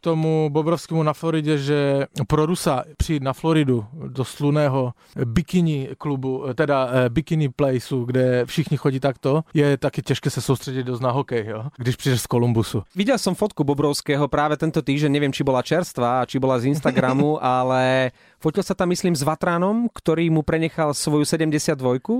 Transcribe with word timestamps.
tomu 0.00 0.50
Bobrovskému 0.52 1.02
na 1.02 1.12
Floridě, 1.12 1.58
že 1.58 2.06
pro 2.26 2.46
Rusa 2.46 2.84
přijít 2.96 3.22
na 3.22 3.32
Floridu 3.32 3.84
do 3.92 4.24
sluného 4.24 4.92
bikini 5.24 5.88
klubu, 5.98 6.44
teda 6.54 6.88
eh, 6.92 7.08
bikini 7.08 7.48
placeu, 7.48 8.04
kde 8.04 8.46
všichni 8.46 8.76
chodí 8.76 9.00
takto, 9.00 9.44
je 9.54 9.76
taky 9.76 10.02
těžké 10.02 10.30
se 10.30 10.40
soustředit 10.40 10.82
dost 10.82 11.00
na 11.00 11.10
hokej, 11.10 11.46
jo? 11.46 11.64
když 11.76 11.96
přijdeš 11.96 12.20
z 12.20 12.26
Kolumbusu. 12.26 12.82
Videl 12.96 13.18
som 13.18 13.34
fotku 13.34 13.64
Bobrovského 13.64 14.28
práve 14.28 14.56
tento 14.56 14.82
týždeň, 14.82 15.10
neviem, 15.12 15.32
či 15.32 15.44
bola 15.44 15.62
čerstvá, 15.62 16.24
či 16.26 16.38
bola 16.38 16.60
z 16.60 16.72
Instagramu, 16.72 17.40
ale 17.60 18.12
fotil 18.40 18.64
sa 18.64 18.76
tam, 18.76 18.92
myslím, 18.92 19.16
s 19.16 19.24
Vatránom, 19.24 19.88
ktorý 19.92 20.28
mu 20.28 20.44
prenechal 20.44 20.92
svoju 20.92 21.24
72 21.24 21.76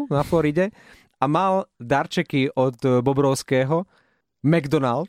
na 0.09 0.23
Floride 0.25 0.73
a 1.21 1.25
mal 1.29 1.69
darčeky 1.77 2.49
od 2.57 2.81
Bobrovského, 3.05 3.85
McDonald, 4.41 5.09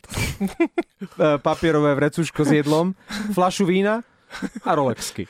papierové 1.47 1.95
vrecuško 1.95 2.41
s 2.43 2.51
jedlom, 2.51 2.93
flašu 3.31 3.63
vína 3.63 4.03
a 4.63 4.71
Rolexky. 4.75 5.27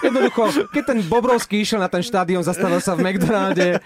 Jednoducho, 0.00 0.72
keď 0.72 0.82
ten 0.84 0.98
Bobrovský 1.04 1.60
išiel 1.60 1.80
na 1.80 1.92
ten 1.92 2.00
štádion, 2.00 2.40
zastavil 2.40 2.80
sa 2.80 2.96
v 2.96 3.04
McDonalde, 3.04 3.80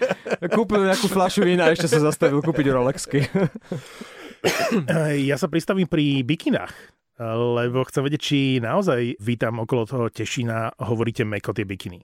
kúpil 0.51 0.87
nejakú 0.87 1.11
flašu 1.11 1.43
vína 1.43 1.67
a 1.67 1.73
ešte 1.75 1.91
sa 1.91 1.99
zastavil 1.99 2.39
kúpiť 2.39 2.71
Rolexky. 2.71 3.19
Ja 5.25 5.35
sa 5.41 5.49
pristavím 5.49 5.89
pri 5.89 6.21
bikinách, 6.21 6.71
lebo 7.35 7.83
chcem 7.89 8.05
vedieť, 8.05 8.21
či 8.21 8.37
naozaj 8.61 9.17
vy 9.17 9.33
tam 9.35 9.63
okolo 9.63 9.83
toho 9.89 10.05
Tešína 10.11 10.77
hovoríte 10.85 11.25
meko 11.25 11.51
tie 11.51 11.65
bikiny. 11.65 11.99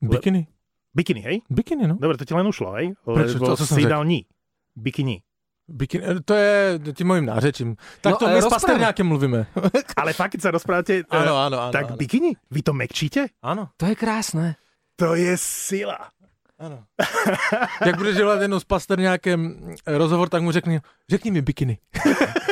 Bikiny? 0.00 0.46
Bikiny, 0.92 1.20
hej? 1.24 1.36
Bikiny, 1.48 1.88
no. 1.88 1.96
Dobre, 1.96 2.20
to 2.20 2.28
ti 2.28 2.36
len 2.36 2.44
ušlo, 2.44 2.76
hej? 2.76 2.92
Prečo? 3.00 3.40
Lebo 3.40 3.46
To, 3.48 3.56
to 3.56 3.64
som 3.64 3.80
si 3.80 3.88
dal 3.88 4.04
ní. 4.04 4.28
Bikini. 4.76 5.24
Bikiny, 5.72 6.04
eh, 6.04 6.20
to 6.20 6.34
je 6.34 6.78
tím 6.92 7.06
mojím 7.06 7.26
nářečím. 7.26 7.76
Tak 8.00 8.12
No, 8.12 8.16
to 8.18 8.24
my 8.28 8.32
s 8.32 8.34
rozprávaj. 8.36 8.50
Pasterňákem 8.60 9.06
mluvíme. 9.08 9.46
Ale 10.00 10.12
fakt, 10.12 10.36
keď 10.36 10.40
sa 10.44 10.50
rozprávate, 10.52 10.92
eh, 11.00 11.16
Áno, 11.16 11.32
áno, 11.40 11.56
áno, 11.56 11.72
tak 11.72 11.90
áno. 11.90 11.96
bikini? 11.96 12.36
Vy 12.52 12.60
to 12.60 12.76
mekčíte? 12.76 13.32
Áno, 13.40 13.72
To 13.80 13.88
je 13.88 13.96
krásne. 13.96 14.60
To 15.00 15.16
je 15.16 15.32
sila. 15.40 16.12
áno. 16.60 16.84
Jak 17.86 17.96
budeš 17.96 18.16
dělat 18.16 18.42
jednou 18.44 18.60
s 18.60 18.64
Pasterňákem 18.68 19.40
eh, 19.88 19.98
rozhovor, 19.98 20.28
tak 20.28 20.42
mu 20.44 20.52
řekni, 20.52 20.80
řekni 21.08 21.30
mi 21.30 21.42
bikiny. 21.42 21.78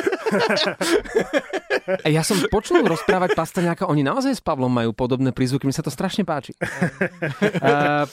Ja 2.07 2.21
som 2.23 2.37
počul 2.47 2.85
rozprávať 2.85 3.35
Pastrňáka, 3.35 3.89
oni 3.89 4.05
naozaj 4.05 4.37
s 4.37 4.43
Pavlom 4.43 4.71
majú 4.71 4.95
podobné 4.95 5.33
prízvuky, 5.35 5.67
mi 5.67 5.75
sa 5.75 5.83
to 5.83 5.91
strašne 5.91 6.23
páči. 6.23 6.55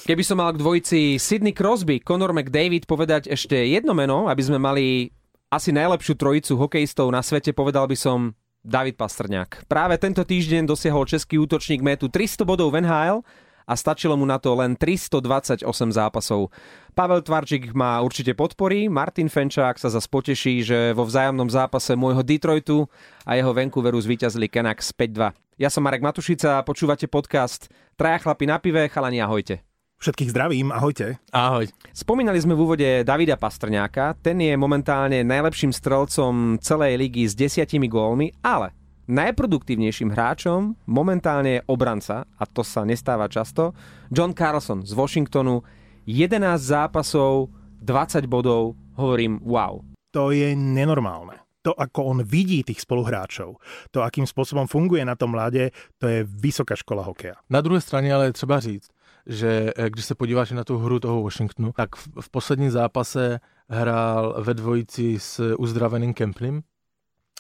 Keby 0.09 0.23
som 0.25 0.41
mal 0.41 0.51
k 0.55 0.61
dvojici 0.61 1.21
Sidney 1.21 1.55
Crosby, 1.55 2.03
Conor 2.03 2.35
McDavid 2.35 2.89
povedať 2.89 3.31
ešte 3.31 3.55
jedno 3.55 3.95
meno, 3.95 4.27
aby 4.27 4.43
sme 4.43 4.59
mali 4.59 5.13
asi 5.49 5.73
najlepšiu 5.73 6.15
trojicu 6.17 6.61
hokejistov 6.61 7.09
na 7.09 7.25
svete, 7.25 7.57
povedal 7.57 7.89
by 7.89 7.97
som 7.97 8.37
David 8.61 9.01
Pastrňák. 9.01 9.65
Práve 9.71 9.97
tento 9.97 10.21
týždeň 10.27 10.69
dosiahol 10.69 11.09
český 11.09 11.41
útočník 11.41 11.81
metu 11.81 12.11
300 12.13 12.45
bodov 12.45 12.75
v 12.75 12.85
NHL 12.85 13.25
a 13.69 13.77
stačilo 13.77 14.17
mu 14.17 14.25
na 14.25 14.41
to 14.41 14.57
len 14.57 14.73
328 14.73 15.69
zápasov. 15.93 16.49
Pavel 16.97 17.21
Tvarčík 17.21 17.77
má 17.77 18.01
určite 18.01 18.33
podporí, 18.33 18.89
Martin 18.89 19.29
Fenčák 19.29 19.77
sa 19.77 19.93
zase 19.93 20.09
poteší, 20.09 20.65
že 20.65 20.79
vo 20.97 21.05
vzájomnom 21.05 21.53
zápase 21.53 21.93
môjho 21.93 22.25
Detroitu 22.25 22.89
a 23.29 23.37
jeho 23.37 23.53
Vancouveru 23.53 24.01
zvíťazili 24.01 24.49
Canucks 24.49 24.97
5-2. 24.97 25.61
Ja 25.61 25.69
som 25.69 25.85
Marek 25.85 26.01
Matušica 26.01 26.59
a 26.59 26.65
počúvate 26.65 27.05
podcast 27.07 27.69
Traja 27.99 28.25
chlapi 28.25 28.49
na 28.49 28.57
pive, 28.57 28.89
chalani 28.89 29.21
ahojte. 29.21 29.61
Všetkých 29.99 30.31
zdravím, 30.31 30.71
ahojte. 30.71 31.19
Ahoj. 31.35 31.67
Spomínali 31.91 32.39
sme 32.39 32.55
v 32.55 32.63
úvode 32.63 32.89
Davida 33.03 33.35
Pastrňáka, 33.35 34.15
ten 34.23 34.39
je 34.39 34.55
momentálne 34.55 35.27
najlepším 35.27 35.75
strelcom 35.75 36.63
celej 36.63 36.95
ligy 37.03 37.27
s 37.27 37.35
desiatimi 37.35 37.91
gólmi, 37.91 38.31
ale 38.39 38.71
najproduktívnejším 39.09 40.13
hráčom 40.13 40.77
momentálne 40.87 41.59
je 41.59 41.65
obranca, 41.67 42.29
a 42.29 42.45
to 42.45 42.61
sa 42.61 42.85
nestáva 42.85 43.27
často, 43.27 43.73
John 44.13 44.37
Carlson 44.37 44.85
z 44.85 44.93
Washingtonu, 44.93 45.65
11 46.05 46.61
zápasov, 46.61 47.49
20 47.81 48.29
bodov, 48.29 48.77
hovorím 48.97 49.41
wow. 49.43 49.81
To 50.13 50.31
je 50.31 50.57
nenormálne. 50.57 51.41
To, 51.67 51.75
ako 51.75 52.17
on 52.17 52.19
vidí 52.23 52.63
tých 52.63 52.81
spoluhráčov, 52.81 53.59
to, 53.91 53.99
akým 54.01 54.25
spôsobom 54.25 54.71
funguje 54.71 55.05
na 55.05 55.19
tom 55.19 55.35
mlade, 55.35 55.75
to 55.99 56.07
je 56.07 56.25
vysoká 56.25 56.79
škola 56.79 57.03
hokeja. 57.03 57.35
Na 57.51 57.61
druhé 57.61 57.81
straně 57.81 58.15
ale 58.15 58.25
je 58.25 58.33
třeba 58.33 58.61
říct, 58.61 58.89
že 59.27 59.73
eh, 59.77 59.91
když 59.91 60.05
se 60.05 60.15
podíváš 60.15 60.51
na 60.51 60.65
tu 60.65 60.79
hru 60.79 61.01
toho 61.01 61.23
Washingtonu, 61.23 61.73
tak 61.77 61.97
v, 61.97 62.09
v 62.21 62.31
posledním 62.31 62.71
zápase 62.71 63.41
hrál 63.69 64.37
ve 64.43 64.55
dvojici 64.55 65.19
s 65.19 65.55
uzdraveným 65.59 66.15
Kemplim 66.15 66.63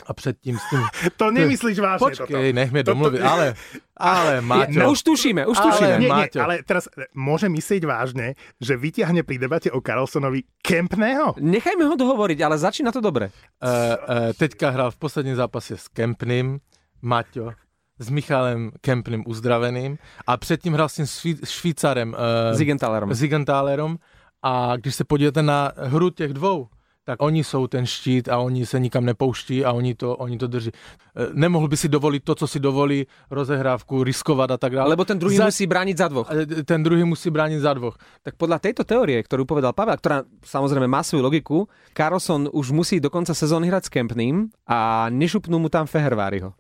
a 0.07 0.15
předtím 0.15 0.59
s 0.59 0.65
tím... 0.71 0.81
To 1.17 1.31
nemyslíš 1.31 1.79
vážne 1.79 1.99
Počkej, 2.15 2.53
nech 2.53 2.71
Toto- 2.71 2.83
domluvit, 2.95 3.21
ale, 3.21 3.55
ale 3.97 4.41
Máťo, 4.41 4.79
No, 4.79 4.91
už 4.95 5.03
tušíme, 5.03 5.43
už 5.47 5.59
Ale- 5.59 5.67
tušíme. 5.67 5.89
Nie, 5.89 5.99
nie, 5.99 6.09
Máťo. 6.09 6.39
ale 6.45 6.55
teraz 6.63 6.87
e, 6.95 7.11
môže 7.19 7.51
myslieť 7.51 7.83
vážne, 7.83 8.39
že 8.63 8.79
vyťahne 8.79 9.27
pri 9.27 9.37
debate 9.43 9.69
o 9.75 9.83
Carlsonovi 9.83 10.47
Kempného? 10.63 11.35
Nechajme 11.43 11.83
ho 11.85 11.99
dohovoriť, 11.99 12.39
ale 12.47 12.57
začína 12.63 12.95
to 12.95 13.03
dobre. 13.03 13.35
Uh, 13.59 13.67
uh, 13.67 13.97
teďka 14.39 14.71
hrál 14.71 14.91
v 14.95 14.99
posledním 15.03 15.35
zápase 15.35 15.75
s 15.77 15.91
Kempným, 15.91 16.63
Maťo, 17.03 17.53
s 17.99 18.07
Michalem 18.11 18.71
Kempným 18.81 19.27
uzdraveným 19.27 19.99
a 20.27 20.37
předtím 20.39 20.73
hrál 20.79 20.89
s 20.89 21.03
Šví- 21.03 21.43
Švýcarem 21.43 22.15
uh, 22.15 22.55
Zigentalerom. 22.55 23.15
Zigenthalerem 23.15 23.99
a 24.43 24.77
když 24.77 24.95
se 24.95 25.05
podíváte 25.05 25.43
na 25.43 25.73
hru 25.77 26.11
těch 26.11 26.33
dvou, 26.33 26.69
tak 27.09 27.23
oni 27.25 27.41
jsou 27.45 27.67
ten 27.67 27.87
štít 27.89 28.29
a 28.29 28.39
oni 28.39 28.67
se 28.69 28.77
nikam 28.81 29.05
nepouští 29.05 29.65
a 29.65 29.73
oni 29.73 29.95
to, 29.97 30.17
oni 30.17 30.37
to 30.39 30.47
drží. 30.47 30.71
Eh, 31.17 31.27
Nemohl 31.33 31.69
by 31.69 31.77
si 31.77 31.89
dovolit 31.89 32.21
to, 32.21 32.35
co 32.37 32.45
si 32.47 32.61
dovolí, 32.61 33.07
rozehrávku, 33.33 34.05
riskovat 34.05 34.51
a 34.51 34.57
tak 34.61 34.77
dále. 34.77 34.93
Lebo 34.93 35.05
ten 35.09 35.17
druhý 35.19 35.37
Za- 35.41 35.49
musí 35.49 35.65
brániť 35.67 35.97
za 35.97 36.09
dvoch. 36.13 36.29
Eh, 36.29 36.65
Ten 36.69 36.85
druhý 36.85 37.05
musí 37.09 37.33
bránit 37.33 37.65
za 37.65 37.73
dvoch. 37.73 37.97
Tak 38.21 38.37
podľa 38.37 38.61
tejto 38.61 38.85
teórie, 38.85 39.25
ktorú 39.25 39.49
povedal 39.49 39.73
Pavel, 39.73 39.97
ktorá 39.97 40.29
samozrejme 40.45 40.85
má 40.85 41.01
svoju 41.01 41.25
logiku, 41.25 41.65
Carlson 41.97 42.45
už 42.53 42.77
musí 42.77 43.01
do 43.01 43.09
konca 43.09 43.33
sezóny 43.33 43.73
hrať 43.73 43.89
s 43.89 43.93
Kempným 43.97 44.53
a 44.69 45.09
nešupnú 45.09 45.57
mu 45.57 45.73
tam 45.73 45.89
Feherváriho. 45.89 46.53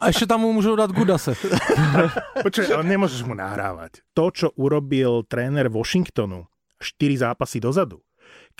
A 0.00 0.06
ještě 0.06 0.26
tam 0.26 0.40
mu 0.40 0.52
můžou 0.52 0.76
dát 0.76 0.90
Gudase. 0.90 1.34
Počuj, 2.42 2.72
ale 2.74 2.82
nemôžeš 2.88 3.22
mu 3.22 3.38
nahrávať. 3.38 4.02
To, 4.18 4.32
čo 4.34 4.50
urobil 4.58 5.22
tréner 5.28 5.68
Washingtonu 5.70 6.48
4 6.82 7.16
zápasy 7.22 7.60
dozadu, 7.60 8.00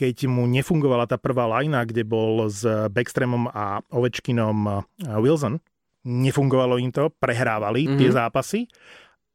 keď 0.00 0.24
mu 0.32 0.48
nefungovala 0.48 1.04
tá 1.04 1.20
prvá 1.20 1.44
lajna, 1.44 1.84
kde 1.84 2.08
bol 2.08 2.48
s 2.48 2.64
Backstromom 2.64 3.52
a 3.52 3.84
Ovečkinom 3.92 4.58
eh, 4.64 4.80
Wilson, 5.20 5.60
nefungovalo 6.08 6.80
im 6.80 6.88
to, 6.88 7.12
prehrávali 7.20 7.84
mm-hmm. 7.84 7.98
tie 8.00 8.08
zápasy 8.08 8.60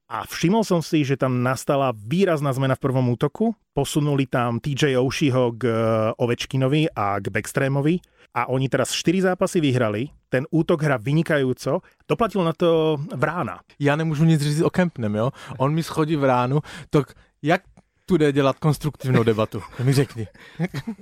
a 0.05 0.21
všimol 0.25 0.61
som 0.61 0.85
si, 0.85 1.01
že 1.01 1.17
tam 1.17 1.41
nastala 1.41 1.89
výrazná 1.89 2.53
zmena 2.53 2.77
v 2.77 2.83
prvom 2.85 3.09
útoku. 3.09 3.57
Posunuli 3.73 4.29
tam 4.29 4.61
TJ 4.61 5.01
Oshieho 5.01 5.53
k 5.53 5.63
eh, 5.65 5.75
Ovečkinovi 6.21 6.93
a 6.93 7.17
k 7.17 7.29
Backstreamovi 7.29 8.01
a 8.37 8.49
oni 8.49 8.69
teraz 8.69 8.93
4 8.93 9.33
zápasy 9.33 9.57
vyhrali. 9.61 10.13
Ten 10.29 10.45
útok 10.53 10.81
hra 10.85 11.01
vynikajúco. 11.01 11.81
Doplatil 12.05 12.41
na 12.45 12.53
to 12.53 12.97
Vrána. 13.15 13.61
Já 13.79 13.95
nemůžu 13.95 14.25
nic 14.25 14.41
říct 14.41 14.61
o 14.61 14.69
Kempnem, 14.69 15.15
jo? 15.15 15.31
On 15.57 15.73
mi 15.73 15.83
schodí 15.83 16.15
v 16.15 16.23
ránu, 16.23 16.59
tak 16.89 17.13
jak 17.41 17.61
tu 18.05 18.17
jde 18.17 18.31
dělat 18.31 18.59
konstruktivnou 18.59 19.23
debatu? 19.23 19.61
Mi 19.83 19.93
řekni. 19.93 20.27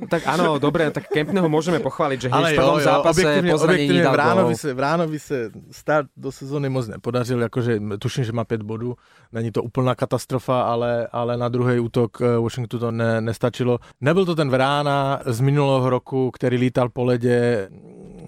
Tak 0.09 0.27
áno, 0.27 0.59
dobre, 0.59 0.91
tak 0.91 1.09
Kempného 1.09 1.49
môžeme 1.49 1.79
pochváliť, 1.79 2.17
že 2.21 2.27
hneď 2.29 2.53
v 2.53 2.59
prvom 2.59 2.81
zápase 2.81 3.23
po 3.23 3.57
zranení 3.57 3.73
objektivně 3.73 4.03
dal 4.03 4.13
Vránovi 4.13 4.53
gól. 4.53 4.57
se, 4.57 4.73
Vránovi 4.73 5.19
se 5.19 5.51
start 5.71 6.07
do 6.17 6.31
sezóny 6.31 6.69
moc 6.69 6.87
nepodařil, 6.87 7.41
jakože 7.41 7.79
tuším, 7.99 8.23
že 8.23 8.31
má 8.31 8.43
pět 8.43 8.61
bodů, 8.61 8.95
není 9.31 9.51
to 9.51 9.63
úplná 9.63 9.95
katastrofa, 9.95 10.61
ale, 10.61 11.07
ale 11.11 11.37
na 11.37 11.49
druhý 11.49 11.79
útok 11.79 12.21
eh, 12.21 12.37
Washingtonu 12.37 12.79
to 12.79 12.91
ne, 12.91 13.21
nestačilo. 13.21 13.79
Nebyl 14.01 14.25
to 14.25 14.35
ten 14.35 14.49
Vrána 14.49 15.19
z 15.25 15.39
minulého 15.39 15.89
roku, 15.89 16.31
který 16.31 16.57
lítal 16.57 16.89
po 16.89 17.03
ledě, 17.03 17.69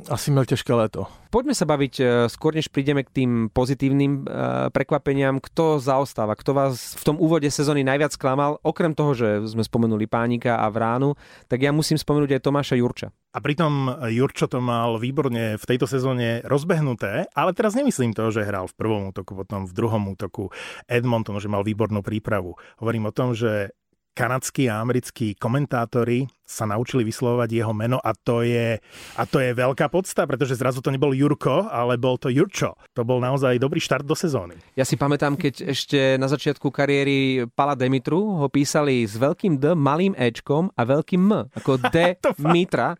asi 0.09 0.31
měl 0.31 0.45
těžké 0.45 0.73
léto. 0.73 1.07
Poďme 1.35 1.51
sa 1.51 1.67
baviť 1.67 1.93
e, 1.99 2.03
skôr, 2.31 2.55
než 2.55 2.71
prídeme 2.71 3.03
k 3.03 3.11
tým 3.11 3.51
pozitívnym 3.51 4.23
e, 4.23 4.71
prekvapeniam. 4.71 5.43
Kto 5.43 5.83
zaostáva? 5.83 6.31
Kto 6.31 6.55
vás 6.55 6.95
v 6.95 7.03
tom 7.03 7.19
úvode 7.19 7.51
sezóny 7.51 7.83
najviac 7.83 8.15
klamal? 8.15 8.55
Okrem 8.65 8.97
toho, 8.97 9.13
že 9.13 9.27
sme 9.45 9.61
spomenuli 9.61 10.09
Pánika 10.09 10.57
a 10.57 10.65
Vránu, 10.73 11.13
tak 11.45 11.61
ja 11.61 11.69
musím 11.69 12.01
spomenúť 12.01 12.33
aj 12.33 12.41
Tomáša 12.41 12.75
Jurča. 12.81 13.13
A 13.35 13.37
pritom 13.37 13.93
Jurčo 14.09 14.49
to 14.49 14.57
mal 14.57 14.97
výborne 14.97 15.61
v 15.61 15.65
tejto 15.69 15.85
sezóne 15.85 16.41
rozbehnuté, 16.41 17.29
ale 17.37 17.53
teraz 17.53 17.77
nemyslím 17.77 18.17
to, 18.17 18.33
že 18.33 18.47
hral 18.47 18.65
v 18.65 18.73
prvom 18.73 19.13
útoku, 19.13 19.37
potom 19.37 19.69
v 19.69 19.75
druhom 19.75 20.17
útoku 20.17 20.49
Edmonton, 20.89 21.37
že 21.37 21.51
mal 21.51 21.61
výbornú 21.61 22.01
prípravu. 22.01 22.57
Hovorím 22.81 23.11
o 23.11 23.13
tom, 23.13 23.37
že 23.37 23.75
kanadskí 24.15 24.71
a 24.71 24.79
americkí 24.79 25.35
komentátori 25.35 26.23
sa 26.45 26.69
naučili 26.69 27.01
vyslovovať 27.01 27.49
jeho 27.49 27.73
meno 27.73 27.97
a 27.97 28.13
to, 28.13 28.45
je, 28.45 28.77
a 29.17 29.23
to 29.25 29.41
je 29.41 29.51
veľká 29.57 29.89
podsta, 29.89 30.29
pretože 30.29 30.61
zrazu 30.61 30.79
to 30.79 30.93
nebol 30.93 31.09
Jurko, 31.09 31.65
ale 31.67 31.97
bol 31.97 32.21
to 32.21 32.29
Jurčo. 32.29 32.77
To 32.93 33.01
bol 33.01 33.17
naozaj 33.17 33.57
dobrý 33.57 33.81
štart 33.81 34.05
do 34.05 34.13
sezóny. 34.13 34.53
Ja 34.77 34.85
si 34.85 34.93
pamätám, 34.93 35.33
keď 35.35 35.73
ešte 35.73 36.21
na 36.21 36.29
začiatku 36.29 36.69
kariéry 36.69 37.49
Pala 37.57 37.73
Demitru 37.73 38.45
ho 38.45 38.47
písali 38.47 39.01
s 39.03 39.17
veľkým 39.17 39.57
D, 39.57 39.73
malým 39.73 40.13
Ečkom 40.13 40.69
a 40.77 40.81
veľkým 40.85 41.21
M, 41.25 41.49
ako 41.57 41.81
D 41.89 42.13
Mitra. 42.53 42.93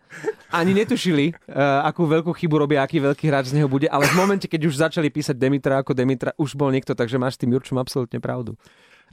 Ani 0.50 0.74
netušili, 0.74 1.38
uh, 1.54 1.86
akú 1.86 2.10
veľkú 2.10 2.34
chybu 2.34 2.66
robia, 2.66 2.82
aký 2.82 2.98
veľký 2.98 3.30
hráč 3.30 3.54
z 3.54 3.62
neho 3.62 3.70
bude, 3.70 3.86
ale 3.86 4.10
v 4.10 4.18
momente, 4.18 4.50
keď 4.50 4.62
už 4.66 4.82
začali 4.90 5.14
písať 5.14 5.38
Demitra 5.38 5.86
ako 5.86 5.94
Demitra, 5.94 6.34
už 6.42 6.58
bol 6.58 6.74
niekto, 6.74 6.98
takže 6.98 7.22
máš 7.22 7.38
s 7.38 7.46
tým 7.46 7.54
Jurčom 7.54 7.78
absolútne 7.78 8.18
pravdu. 8.18 8.58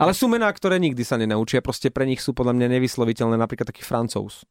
Ale 0.00 0.16
sú 0.16 0.28
mená, 0.28 0.48
ktoré 0.48 0.80
nikdy 0.80 1.04
sa 1.04 1.20
nenaučia, 1.20 1.60
proste 1.60 1.92
pre 1.92 2.08
nich 2.08 2.24
sú 2.24 2.32
podľa 2.32 2.56
mňa 2.56 2.80
nevysloviteľné, 2.80 3.36
napríklad 3.36 3.68
taký 3.68 3.84
Francúz. 3.84 4.44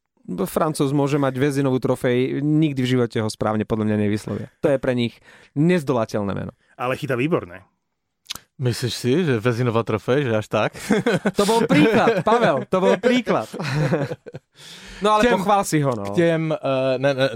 Francúz 0.46 0.94
môže 0.94 1.18
mať 1.18 1.34
väzinovú 1.34 1.82
trofej, 1.82 2.38
nikdy 2.38 2.80
v 2.82 2.90
živote 2.98 3.18
ho 3.18 3.26
správne 3.26 3.66
podľa 3.66 3.90
mňa 3.90 3.96
nevyslovia. 4.06 4.46
To 4.62 4.70
je 4.70 4.78
pre 4.78 4.94
nich 4.94 5.18
nezdolateľné 5.58 6.32
meno. 6.32 6.52
Ale 6.78 6.94
chytá 6.94 7.18
výborné. 7.18 7.66
Myslíš 8.62 8.94
si, 8.94 9.12
že 9.26 9.42
väzinová 9.42 9.82
trofej, 9.82 10.30
že 10.30 10.38
až 10.38 10.46
tak? 10.46 10.70
To 11.38 11.42
bol 11.42 11.66
príklad, 11.66 12.22
Pavel, 12.22 12.62
to 12.70 12.78
bol 12.78 12.94
príklad. 13.02 13.50
No 15.02 15.18
ale 15.18 15.22
těm, 15.26 15.38
pochvál 15.38 15.64
si 15.64 15.82
ho, 15.82 15.90
no. 15.96 16.04
K 16.04 16.14
těm, 16.14 16.54
uh, 16.54 16.98
ne, 16.98 17.14
ne, 17.14 17.28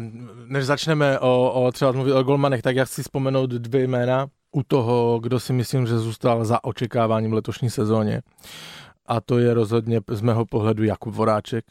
než 0.47 0.65
začneme 0.65 1.19
o, 1.19 1.51
o 1.51 1.73
třeba 1.73 1.93
mluvit 1.93 2.13
o 2.13 2.23
golmanech, 2.23 2.63
tak 2.63 2.77
já 2.77 2.85
chci 2.85 3.03
vzpomenout 3.03 3.51
dvě 3.51 3.89
jména 3.89 4.27
u 4.57 4.63
toho, 4.63 5.19
kdo 5.23 5.41
si 5.41 5.53
myslím, 5.53 5.87
že 5.87 5.99
zůstal 5.99 6.45
za 6.45 6.65
očekáváním 6.65 7.33
letošní 7.33 7.71
sezóně. 7.71 8.23
A 9.07 9.21
to 9.21 9.39
je 9.39 9.55
rozhodně 9.55 10.01
z 10.11 10.21
mého 10.21 10.47
pohledu 10.47 10.85
Jakub 10.85 11.15
Voráček, 11.15 11.65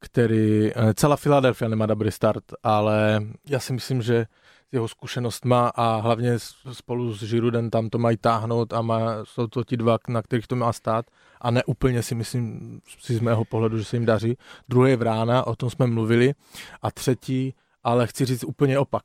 který, 0.00 0.70
eh, 0.70 0.94
celá 0.94 1.16
Filadelfia 1.16 1.68
nemá 1.68 1.86
dobrý 1.86 2.10
start, 2.10 2.44
ale 2.62 3.22
já 3.48 3.58
si 3.58 3.72
myslím, 3.72 4.02
že 4.02 4.26
jeho 4.72 4.88
zkušenost 4.88 5.44
má 5.44 5.68
a 5.68 5.96
hlavně 5.96 6.38
spolu 6.72 7.14
s 7.14 7.22
Žiruden 7.22 7.70
tam 7.70 7.90
to 7.90 7.98
mají 7.98 8.16
táhnout 8.16 8.72
a 8.72 8.82
má, 8.82 9.24
jsou 9.24 9.46
to 9.46 9.64
ti 9.64 9.76
dva, 9.76 9.98
na 10.08 10.22
kterých 10.22 10.46
to 10.46 10.56
má 10.56 10.72
stát 10.72 11.06
a 11.40 11.50
ne 11.50 11.64
úplně 11.64 12.02
si 12.02 12.14
myslím 12.14 12.80
si 12.98 13.14
z 13.14 13.20
mého 13.20 13.44
pohledu, 13.44 13.78
že 13.78 13.84
se 13.84 13.96
jim 13.96 14.06
daří. 14.06 14.36
Druhý 14.68 14.90
je 14.90 14.96
Vrána, 14.96 15.46
o 15.46 15.56
tom 15.56 15.70
jsme 15.70 15.86
mluvili 15.86 16.34
a 16.82 16.90
třetí, 16.90 17.54
ale 17.82 18.06
chci 18.06 18.24
říct 18.24 18.44
úplně 18.44 18.78
opak 18.78 19.04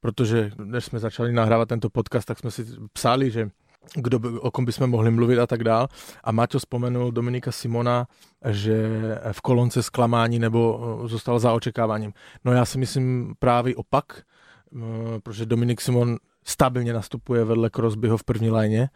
protože 0.00 0.50
než 0.58 0.84
jsme 0.84 0.98
začali 0.98 1.32
nahrávat 1.32 1.68
tento 1.68 1.90
podcast, 1.90 2.26
tak 2.26 2.38
jsme 2.38 2.50
si 2.50 2.66
psali, 2.92 3.30
že 3.30 3.50
kdo 3.94 4.18
by, 4.18 4.28
o 4.28 4.50
kom 4.50 4.64
bychom 4.64 4.90
mohli 4.90 5.10
mluvit 5.10 5.38
a 5.38 5.46
tak 5.46 5.64
dál. 5.64 5.88
A 6.24 6.32
Maťo 6.32 6.58
vzpomenul 6.58 7.10
Dominika 7.10 7.52
Simona, 7.52 8.06
že 8.50 8.88
v 9.32 9.40
kolonce 9.40 9.82
zklamání 9.82 10.38
nebo 10.38 10.80
eh, 11.04 11.08
zůstal 11.08 11.38
za 11.38 11.52
očekáváním. 11.52 12.12
No 12.44 12.52
já 12.52 12.64
si 12.64 12.78
myslím 12.78 13.34
právě 13.38 13.76
opak, 13.76 14.04
eh, 14.16 14.80
protože 15.22 15.46
Dominik 15.46 15.80
Simon 15.80 16.16
stabilně 16.44 16.92
nastupuje 16.92 17.44
vedle 17.44 17.70
Crosbyho 17.70 18.16
v 18.16 18.24
první 18.24 18.50
léně 18.50 18.88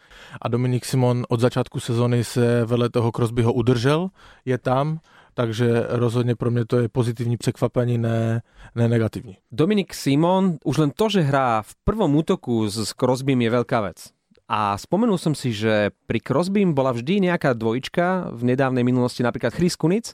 a 0.43 0.49
Dominik 0.49 0.85
Simon 0.85 1.27
od 1.29 1.41
začátku 1.41 1.81
sezony 1.81 2.25
se 2.25 2.65
vedle 2.65 2.91
toho 2.91 3.13
Crosbyho 3.13 3.53
udržel, 3.53 4.09
je 4.45 4.59
tam 4.59 5.01
takže 5.32 5.96
rozhodne 5.96 6.37
pro 6.37 6.52
mňa 6.52 6.64
to 6.69 6.76
je 6.84 6.88
pozitívne 6.88 7.37
překvapení, 7.37 7.99
ne, 7.99 8.43
ne 8.75 8.84
negatívne. 8.88 9.40
Dominik 9.49 9.96
Simon, 9.96 10.61
už 10.64 10.76
len 10.79 10.90
to, 10.93 11.08
že 11.08 11.26
hrá 11.26 11.62
v 11.62 11.73
prvom 11.84 12.12
útoku 12.17 12.69
s 12.69 12.93
Crosbym 12.93 13.40
je 13.43 13.50
veľká 13.50 13.79
vec. 13.84 14.12
A 14.52 14.76
spomenul 14.76 15.17
som 15.17 15.32
si, 15.32 15.55
že 15.55 15.96
pri 16.05 16.20
Crosbym 16.20 16.76
bola 16.76 16.93
vždy 16.93 17.25
nejaká 17.32 17.56
dvojička 17.56 18.37
v 18.37 18.43
nedávnej 18.52 18.84
minulosti, 18.84 19.25
napríklad 19.25 19.56
Chris 19.56 19.81
Kunic. 19.81 20.12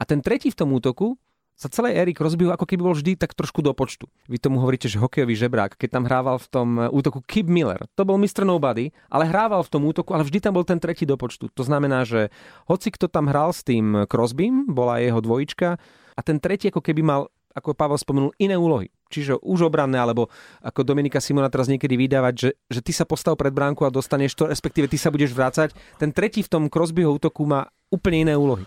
A 0.00 0.02
ten 0.08 0.24
tretí 0.24 0.50
v 0.50 0.58
tom 0.58 0.72
útoku 0.72 1.20
za 1.54 1.70
celej 1.70 1.94
éry 1.94 2.12
Crosbyho 2.12 2.50
ako 2.50 2.66
keby 2.66 2.82
bol 2.82 2.94
vždy 2.98 3.14
tak 3.14 3.32
trošku 3.32 3.62
do 3.62 3.70
počtu. 3.70 4.10
Vy 4.26 4.42
tomu 4.42 4.58
hovoríte, 4.58 4.90
že 4.90 4.98
hokejový 4.98 5.38
žebrák, 5.38 5.78
keď 5.78 5.88
tam 6.00 6.04
hrával 6.04 6.42
v 6.42 6.48
tom 6.50 6.68
e, 6.76 6.90
útoku 6.90 7.22
Kip 7.22 7.46
Miller. 7.46 7.86
To 7.94 8.02
bol 8.02 8.18
Mr. 8.18 8.42
Nobody, 8.42 8.90
ale 9.06 9.30
hrával 9.30 9.62
v 9.62 9.70
tom 9.70 9.82
útoku, 9.86 10.10
ale 10.12 10.26
vždy 10.26 10.42
tam 10.42 10.58
bol 10.58 10.66
ten 10.66 10.82
tretí 10.82 11.06
do 11.06 11.14
počtu. 11.14 11.46
To 11.54 11.62
znamená, 11.62 12.02
že 12.02 12.34
hoci 12.66 12.90
kto 12.90 13.06
tam 13.06 13.30
hral 13.30 13.54
s 13.54 13.62
tým 13.62 14.02
Crosbym, 14.10 14.66
bola 14.66 14.98
jeho 14.98 15.22
dvojička 15.22 15.78
a 16.14 16.20
ten 16.26 16.42
tretí 16.42 16.74
ako 16.74 16.82
keby 16.82 17.02
mal 17.06 17.30
ako 17.54 17.70
Pavel 17.70 17.94
spomenul, 17.94 18.34
iné 18.42 18.58
úlohy. 18.58 18.90
Čiže 19.14 19.38
už 19.38 19.70
obranné, 19.70 19.94
alebo 19.94 20.26
ako 20.58 20.82
Dominika 20.82 21.22
Simona 21.22 21.46
teraz 21.46 21.70
niekedy 21.70 21.94
vydávať, 21.94 22.34
že, 22.34 22.50
že 22.66 22.80
ty 22.82 22.90
sa 22.90 23.06
postav 23.06 23.38
pred 23.38 23.54
bránku 23.54 23.86
a 23.86 23.94
dostaneš 23.94 24.34
to, 24.34 24.50
respektíve 24.50 24.90
ty 24.90 24.98
sa 24.98 25.14
budeš 25.14 25.30
vrácať. 25.30 25.70
Ten 26.02 26.10
tretí 26.10 26.42
v 26.42 26.50
tom 26.50 26.66
Crosbyho 26.66 27.14
útoku 27.14 27.46
má 27.46 27.70
úplne 27.94 28.26
iné 28.26 28.34
úlohy. 28.34 28.66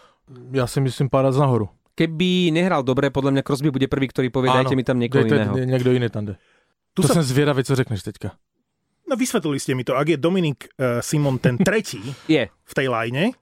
Ja 0.55 0.71
si 0.71 0.79
myslím 0.79 1.11
párať 1.11 1.35
nahoru 1.35 1.67
keby 1.97 2.53
nehral 2.53 2.85
dobre, 2.85 3.09
podľa 3.09 3.33
mňa 3.33 3.43
Crosby 3.43 3.73
bude 3.73 3.89
prvý, 3.89 4.13
ktorý 4.13 4.29
povie, 4.29 4.53
Áno, 4.53 4.61
dajte 4.61 4.77
mi 4.77 4.85
tam 4.85 5.01
niekoho 5.01 5.25
dajte, 5.25 5.33
iného. 5.33 5.53
Niekto 5.65 5.89
iný 5.89 6.07
tam 6.13 6.29
de. 6.29 6.33
Tu 6.93 7.01
to 7.01 7.09
sa... 7.09 7.17
som 7.17 7.25
zviedavý, 7.25 7.65
co 7.65 7.73
řekneš 7.73 8.05
teďka. 8.05 8.37
No 9.07 9.17
vysvetlili 9.17 9.57
ste 9.57 9.73
mi 9.73 9.81
to. 9.81 9.97
Ak 9.97 10.05
je 10.05 10.19
Dominik 10.19 10.69
uh, 10.77 11.01
Simon 11.01 11.41
ten 11.41 11.57
tretí 11.57 12.03
je. 12.29 12.45
v 12.45 12.73
tej 12.75 12.87
lajne, 12.91 13.33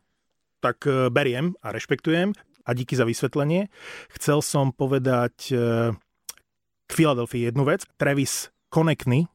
tak 0.64 0.88
uh, 0.88 1.12
beriem 1.12 1.58
a 1.60 1.76
rešpektujem 1.76 2.32
a 2.66 2.70
díky 2.72 2.96
za 2.96 3.04
vysvetlenie. 3.04 3.68
Chcel 4.16 4.40
som 4.46 4.72
povedať 4.72 5.52
uh, 5.52 5.92
k 6.86 6.92
Filadelfii 6.94 7.52
jednu 7.52 7.66
vec. 7.66 7.84
Travis 7.98 8.54
Konekny, 8.70 9.26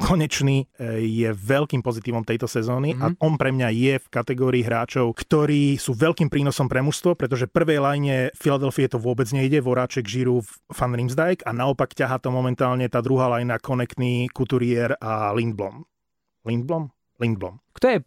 konečný 0.00 0.66
e, 0.76 1.00
je 1.04 1.30
veľkým 1.32 1.80
pozitívom 1.80 2.22
tejto 2.22 2.48
sezóny 2.48 2.94
mm-hmm. 2.94 3.02
a 3.02 3.06
mhm. 3.12 3.16
on 3.20 3.34
pre 3.36 3.50
mňa 3.52 3.68
je 3.72 3.94
v 4.00 4.06
kategórii 4.12 4.62
hráčov, 4.64 5.12
ktorí 5.16 5.76
sú 5.76 5.96
veľkým 5.96 6.28
prínosom 6.32 6.66
pre 6.66 6.80
mužstvo, 6.80 7.16
pretože 7.16 7.50
prvej 7.50 7.80
line 7.80 8.30
Philadelphia 8.36 8.90
to 8.90 8.98
vôbec 9.00 9.28
nejde, 9.30 9.60
Voráček, 9.60 10.06
Žiru, 10.06 10.44
Van 10.72 10.92
Rimsdijk 10.92 11.44
a 11.44 11.50
naopak 11.52 11.92
ťaha 11.92 12.20
to 12.20 12.28
momentálne 12.32 12.86
tá 12.88 13.02
druhá 13.04 13.28
lajna 13.32 13.60
Konekný, 13.60 14.28
Couturier 14.32 14.96
a 15.00 15.32
Lindblom. 15.32 15.84
Lindblom? 16.46 16.92
Lindblom. 17.16 17.58
Kto 17.74 17.86
je 17.90 17.98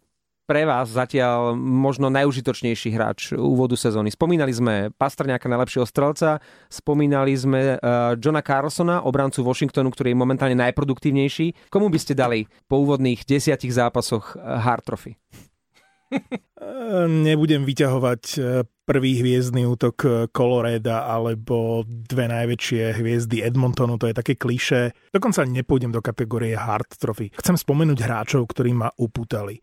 pre 0.50 0.66
vás 0.66 0.90
zatiaľ 0.90 1.54
možno 1.54 2.10
najužitočnejší 2.10 2.90
hráč 2.90 3.38
úvodu 3.38 3.78
sezóny? 3.78 4.10
Spomínali 4.10 4.50
sme 4.50 4.90
Pastrňáka, 4.90 5.46
najlepšieho 5.46 5.86
strelca, 5.86 6.42
spomínali 6.66 7.38
sme 7.38 7.78
uh, 7.78 8.18
Johna 8.18 8.42
Carlsona, 8.42 9.06
obrancu 9.06 9.46
Washingtonu, 9.46 9.94
ktorý 9.94 10.10
je 10.10 10.18
momentálne 10.18 10.58
najproduktívnejší. 10.58 11.70
Komu 11.70 11.86
by 11.86 11.98
ste 12.02 12.18
dali 12.18 12.50
po 12.66 12.82
úvodných 12.82 13.22
desiatich 13.22 13.70
zápasoch 13.70 14.34
uh, 14.34 14.58
Hard 14.58 14.82
Trophy? 14.82 15.14
Nebudem 17.06 17.62
vyťahovať 17.62 18.22
prvý 18.82 19.22
hviezdny 19.22 19.62
útok 19.62 20.26
Coloreda 20.34 21.06
alebo 21.06 21.86
dve 21.86 22.26
najväčšie 22.26 22.98
hviezdy 22.98 23.46
Edmontonu, 23.46 23.94
to 23.94 24.10
je 24.10 24.18
také 24.18 24.34
kliše. 24.34 25.14
Dokonca 25.14 25.46
nepôjdem 25.46 25.94
do 25.94 26.02
kategórie 26.02 26.58
Hard 26.58 26.98
Trophy. 26.98 27.30
Chcem 27.38 27.54
spomenúť 27.54 28.02
hráčov, 28.02 28.50
ktorí 28.50 28.74
ma 28.74 28.90
upútali 28.98 29.62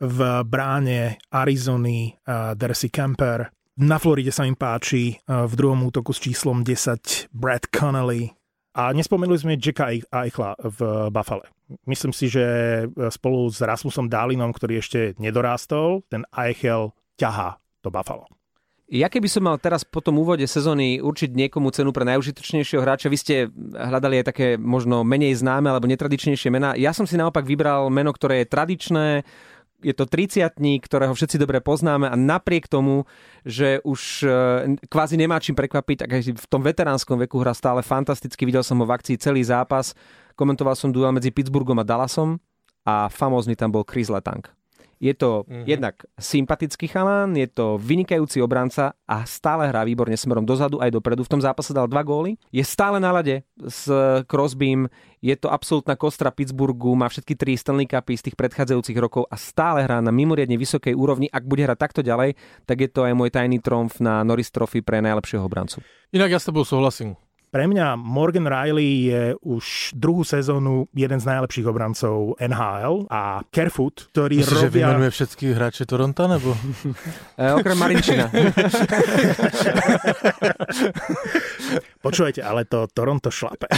v 0.00 0.18
bráne 0.48 1.18
Arizony 1.30 2.14
Darcy 2.56 2.88
Kemper. 2.88 3.50
Na 3.74 3.98
Floride 3.98 4.30
sa 4.30 4.46
im 4.46 4.54
páči 4.54 5.18
v 5.26 5.52
druhom 5.58 5.82
útoku 5.82 6.14
s 6.14 6.22
číslom 6.22 6.62
10 6.62 7.34
Brad 7.34 7.66
Connolly. 7.74 8.30
A 8.74 8.90
nespomenuli 8.90 9.38
sme 9.38 9.58
Jacka 9.58 9.90
Eichla 9.90 10.58
v 10.58 11.10
Buffale. 11.10 11.46
Myslím 11.86 12.10
si, 12.10 12.26
že 12.26 12.44
spolu 13.10 13.46
s 13.46 13.62
Rasmusom 13.62 14.10
Dalinom, 14.10 14.50
ktorý 14.50 14.82
ešte 14.82 15.14
nedorástol, 15.18 16.02
ten 16.10 16.26
Eichel 16.34 16.90
ťahá 17.14 17.58
do 17.82 17.90
Buffalo. 17.94 18.26
Ja 18.84 19.08
keby 19.08 19.32
som 19.32 19.48
mal 19.48 19.56
teraz 19.56 19.80
po 19.80 20.04
tom 20.04 20.20
úvode 20.20 20.44
sezóny 20.44 21.00
určiť 21.00 21.32
niekomu 21.32 21.72
cenu 21.72 21.88
pre 21.88 22.04
najužitočnejšieho 22.04 22.84
hráča, 22.84 23.08
vy 23.08 23.16
ste 23.16 23.34
hľadali 23.72 24.20
aj 24.20 24.26
také 24.28 24.46
možno 24.60 25.00
menej 25.08 25.40
známe 25.40 25.72
alebo 25.72 25.88
netradičnejšie 25.88 26.52
mená. 26.52 26.76
Ja 26.76 26.92
som 26.92 27.08
si 27.08 27.16
naopak 27.16 27.48
vybral 27.48 27.88
meno, 27.88 28.12
ktoré 28.12 28.44
je 28.44 28.52
tradičné, 28.52 29.06
je 29.84 29.92
to 29.92 30.08
30 30.08 30.56
ktorého 30.80 31.12
všetci 31.12 31.36
dobre 31.36 31.60
poznáme 31.60 32.08
a 32.08 32.16
napriek 32.16 32.66
tomu, 32.66 33.04
že 33.44 33.84
už 33.84 34.24
e, 34.24 34.28
kvázi 34.88 35.20
nemá 35.20 35.36
čím 35.36 35.52
prekvapiť, 35.52 35.96
tak 36.00 36.10
aj 36.16 36.22
v 36.40 36.46
tom 36.48 36.64
veteránskom 36.64 37.20
veku 37.20 37.44
hra 37.44 37.52
stále 37.52 37.84
fantasticky. 37.84 38.48
Videl 38.48 38.64
som 38.64 38.80
ho 38.80 38.88
v 38.88 38.96
akcii 38.96 39.20
celý 39.20 39.44
zápas. 39.44 39.92
Komentoval 40.34 40.74
som 40.74 40.88
duel 40.88 41.12
medzi 41.12 41.28
Pittsburghom 41.28 41.76
a 41.78 41.84
Dallasom 41.84 42.40
a 42.88 43.12
famózny 43.12 43.52
tam 43.52 43.68
bol 43.68 43.84
Chris 43.84 44.08
Letang. 44.08 44.53
Je 45.04 45.12
to 45.12 45.44
mm-hmm. 45.44 45.68
jednak 45.68 46.00
sympatický 46.16 46.88
chalán, 46.88 47.36
je 47.36 47.44
to 47.44 47.76
vynikajúci 47.76 48.40
obranca 48.40 48.96
a 49.04 49.28
stále 49.28 49.68
hrá 49.68 49.84
výborne 49.84 50.16
smerom 50.16 50.48
dozadu 50.48 50.80
aj 50.80 50.88
dopredu. 50.96 51.28
V 51.28 51.36
tom 51.36 51.44
zápase 51.44 51.76
dal 51.76 51.84
dva 51.92 52.00
góly. 52.00 52.40
Je 52.48 52.64
stále 52.64 52.96
na 52.96 53.12
lade 53.12 53.44
s 53.60 53.84
Crosbym, 54.24 54.88
je 55.20 55.36
to 55.36 55.52
absolútna 55.52 55.92
kostra 56.00 56.32
Pittsburghu, 56.32 56.96
má 56.96 57.12
všetky 57.12 57.36
tri 57.36 57.52
Stanley 57.52 57.84
Cupy 57.84 58.16
z 58.16 58.32
tých 58.32 58.36
predchádzajúcich 58.40 58.96
rokov 58.96 59.28
a 59.28 59.36
stále 59.36 59.84
hrá 59.84 60.00
na 60.00 60.08
mimoriadne 60.08 60.56
vysokej 60.56 60.96
úrovni. 60.96 61.28
Ak 61.28 61.44
bude 61.44 61.68
hrať 61.68 61.76
takto 61.76 62.00
ďalej, 62.00 62.40
tak 62.64 62.80
je 62.80 62.88
to 62.88 63.04
aj 63.04 63.12
môj 63.12 63.28
tajný 63.28 63.60
tromf 63.60 64.00
na 64.00 64.24
Norris 64.24 64.48
Trophy 64.48 64.80
pre 64.80 65.04
najlepšieho 65.04 65.44
obrancu. 65.44 65.84
Inak 66.16 66.32
ja 66.32 66.40
s 66.40 66.48
tebou 66.48 66.64
súhlasím 66.64 67.20
Pre 67.54 67.70
mňa 67.70 67.94
Morgan 67.94 68.50
Riley 68.50 69.14
je 69.14 69.22
už 69.46 69.94
druhú 69.94 70.26
sezónu 70.26 70.90
jeden 70.90 71.22
z 71.22 71.30
najlepších 71.30 71.62
obrancov 71.70 72.34
NHL 72.42 73.06
a 73.06 73.46
Kerfoot, 73.46 74.10
ktorý 74.10 74.42
Myslíš, 74.42 74.58
robia... 74.58 74.66
že 74.66 74.74
vymenuje 74.74 75.10
všetky 75.14 75.44
hráče 75.54 75.86
Toronto, 75.86 76.26
nebo? 76.26 76.50
E, 77.38 77.54
okrem 77.54 77.78
Marinčina. 77.78 78.26
Počujete, 82.04 82.42
ale 82.42 82.66
to 82.66 82.90
Toronto 82.90 83.30
šlape. 83.30 83.70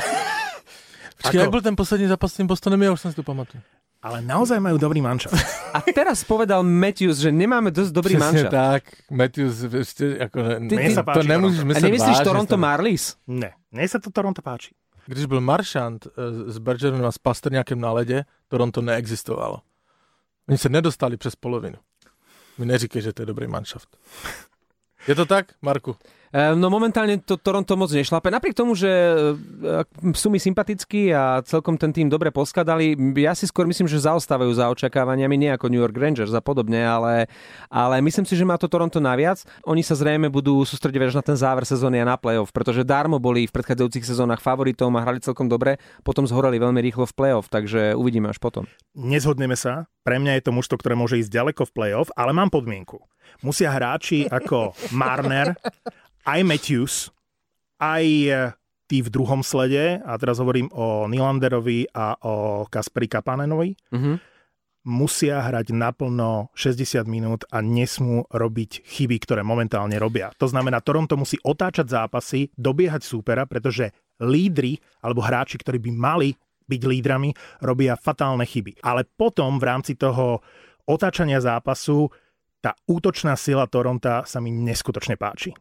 Počkej, 1.20 1.40
jak 1.40 1.50
byl 1.50 1.60
ten 1.60 1.76
poslední 1.76 2.06
zápas 2.08 2.32
s 2.32 2.36
tým 2.40 2.48
Bostonem, 2.48 2.80
ja 2.80 2.96
už 2.96 3.00
som 3.00 3.12
si 3.12 3.16
to 3.20 3.24
pamatuju. 3.28 3.60
Ale 4.06 4.22
naozaj 4.22 4.62
majú 4.62 4.78
dobrý 4.78 5.02
mančat. 5.02 5.34
A 5.74 5.82
teraz 5.82 6.22
povedal 6.22 6.62
Matthews, 6.62 7.18
že 7.18 7.34
nemáme 7.34 7.74
dosť 7.74 7.90
dobrý 7.90 8.14
Přesně 8.14 8.46
manšaft. 8.46 8.54
tak, 8.54 8.82
Matthews, 9.10 9.56
ešte, 9.74 10.04
ako, 10.22 10.38
Ty- 10.70 10.94
sa 10.94 11.02
to 11.02 11.10
páči 11.10 11.26
nemôžeš 11.26 11.58
Toronto. 11.58 11.74
A 11.74 11.86
nemyslíš 11.90 12.16
vážne, 12.22 12.28
Toronto. 12.30 12.54
Marlies? 12.54 13.04
Ne, 13.26 13.50
mne 13.74 13.82
sa 13.90 13.98
to 13.98 14.14
Toronto 14.14 14.38
páči. 14.46 14.78
Když 15.10 15.26
byl 15.26 15.40
Maršant 15.42 16.06
eh, 16.06 16.10
s 16.54 16.58
Bergeronem 16.62 17.06
a 17.06 17.10
s 17.10 17.18
Pasterňákem 17.18 17.80
na 17.80 17.90
ledě, 17.92 18.24
Toronto 18.48 18.78
neexistovalo. 18.82 19.62
Oni 20.48 20.58
se 20.58 20.68
nedostali 20.68 21.16
přes 21.18 21.34
polovinu. 21.34 21.76
Mi 22.58 22.66
neříkej, 22.66 23.02
že 23.02 23.12
to 23.12 23.22
je 23.22 23.26
dobrý 23.26 23.46
manšaft. 23.50 23.90
Je 25.08 25.14
to 25.14 25.26
tak, 25.26 25.54
Marku? 25.62 25.96
E, 26.36 26.52
No 26.52 26.68
momentálne 26.68 27.16
to 27.24 27.40
Toronto 27.40 27.72
moc 27.80 27.88
nešlape. 27.88 28.28
Napriek 28.28 28.52
tomu, 28.52 28.76
že 28.76 28.92
e, 28.92 30.12
sú 30.12 30.28
mi 30.28 30.36
sympatickí 30.36 31.08
a 31.16 31.40
celkom 31.40 31.80
ten 31.80 31.96
tým 31.96 32.12
dobre 32.12 32.28
poskladali, 32.28 32.92
ja 33.16 33.32
si 33.32 33.48
skôr 33.48 33.64
myslím, 33.64 33.88
že 33.88 34.04
zaostávajú 34.04 34.52
za 34.52 34.68
očakávaniami, 34.68 35.32
nie 35.40 35.50
ako 35.56 35.72
New 35.72 35.80
York 35.80 35.96
Rangers 35.96 36.36
a 36.36 36.44
podobne, 36.44 36.84
ale, 36.84 37.32
ale 37.72 38.04
myslím 38.04 38.28
si, 38.28 38.36
že 38.36 38.44
má 38.44 38.60
to 38.60 38.68
Toronto 38.68 39.00
naviac. 39.00 39.40
Oni 39.64 39.80
sa 39.80 39.96
zrejme 39.96 40.28
budú 40.28 40.60
sústrediť 40.60 41.08
až 41.08 41.14
na 41.16 41.24
ten 41.24 41.40
záver 41.40 41.64
sezóny 41.64 42.04
a 42.04 42.08
na 42.08 42.20
playoff, 42.20 42.52
pretože 42.52 42.84
darmo 42.84 43.16
boli 43.16 43.48
v 43.48 43.54
predchádzajúcich 43.56 44.04
sezónach 44.04 44.44
favoritom 44.44 44.92
a 44.92 45.00
hrali 45.00 45.24
celkom 45.24 45.48
dobre, 45.48 45.80
potom 46.04 46.28
zhoreli 46.28 46.60
veľmi 46.60 46.84
rýchlo 46.84 47.08
v 47.08 47.16
playoff, 47.16 47.48
takže 47.48 47.96
uvidíme 47.96 48.28
až 48.28 48.36
potom. 48.36 48.68
Nezhodneme 48.92 49.56
sa. 49.56 49.88
Pre 50.04 50.20
mňa 50.20 50.38
je 50.38 50.44
to 50.44 50.52
mužstvo, 50.52 50.76
ktoré 50.78 50.94
môže 50.94 51.18
ísť 51.18 51.32
ďaleko 51.32 51.64
v 51.66 51.74
play-off, 51.74 52.12
ale 52.14 52.36
mám 52.36 52.52
podmienku. 52.52 53.00
Musia 53.40 53.70
hráči 53.70 54.26
ako 54.26 54.72
Marner, 54.92 55.54
aj 56.24 56.40
Matthews, 56.42 56.94
aj 57.76 58.04
e, 58.04 58.30
tí 58.86 59.02
v 59.02 59.10
druhom 59.10 59.42
slede, 59.42 59.98
a 60.00 60.14
teraz 60.16 60.38
hovorím 60.38 60.70
o 60.72 61.04
Nylanderovi 61.06 61.90
a 61.90 62.14
o 62.22 62.34
Kasperi 62.66 63.06
Kapanenovi, 63.06 63.74
Mhm. 63.92 64.14
musia 64.86 65.42
hrať 65.42 65.74
naplno 65.74 66.54
60 66.54 67.10
minút 67.10 67.42
a 67.50 67.58
nesmú 67.58 68.22
robiť 68.30 68.86
chyby, 68.86 69.18
ktoré 69.18 69.42
momentálne 69.42 69.98
robia. 69.98 70.30
To 70.38 70.46
znamená, 70.46 70.78
Toronto 70.78 71.18
musí 71.18 71.34
otáčať 71.42 71.90
zápasy, 71.90 72.54
dobiehať 72.54 73.02
súpera, 73.02 73.50
pretože 73.50 73.90
lídry 74.22 74.78
alebo 75.02 75.26
hráči, 75.26 75.58
ktorí 75.58 75.82
by 75.82 75.90
mali 75.90 76.30
byť 76.66 76.82
lídrami, 76.82 77.30
robia 77.62 77.98
fatálne 77.98 78.46
chyby. 78.46 78.78
Ale 78.82 79.02
potom 79.06 79.58
v 79.58 79.64
rámci 79.66 79.98
toho 79.98 80.38
otáčania 80.86 81.42
zápasu 81.42 82.06
tá 82.60 82.74
útočná 82.88 83.36
sila 83.38 83.68
Toronta 83.70 84.26
sa 84.26 84.38
mi 84.42 84.50
neskutočne 84.50 85.14
páči. 85.14 85.54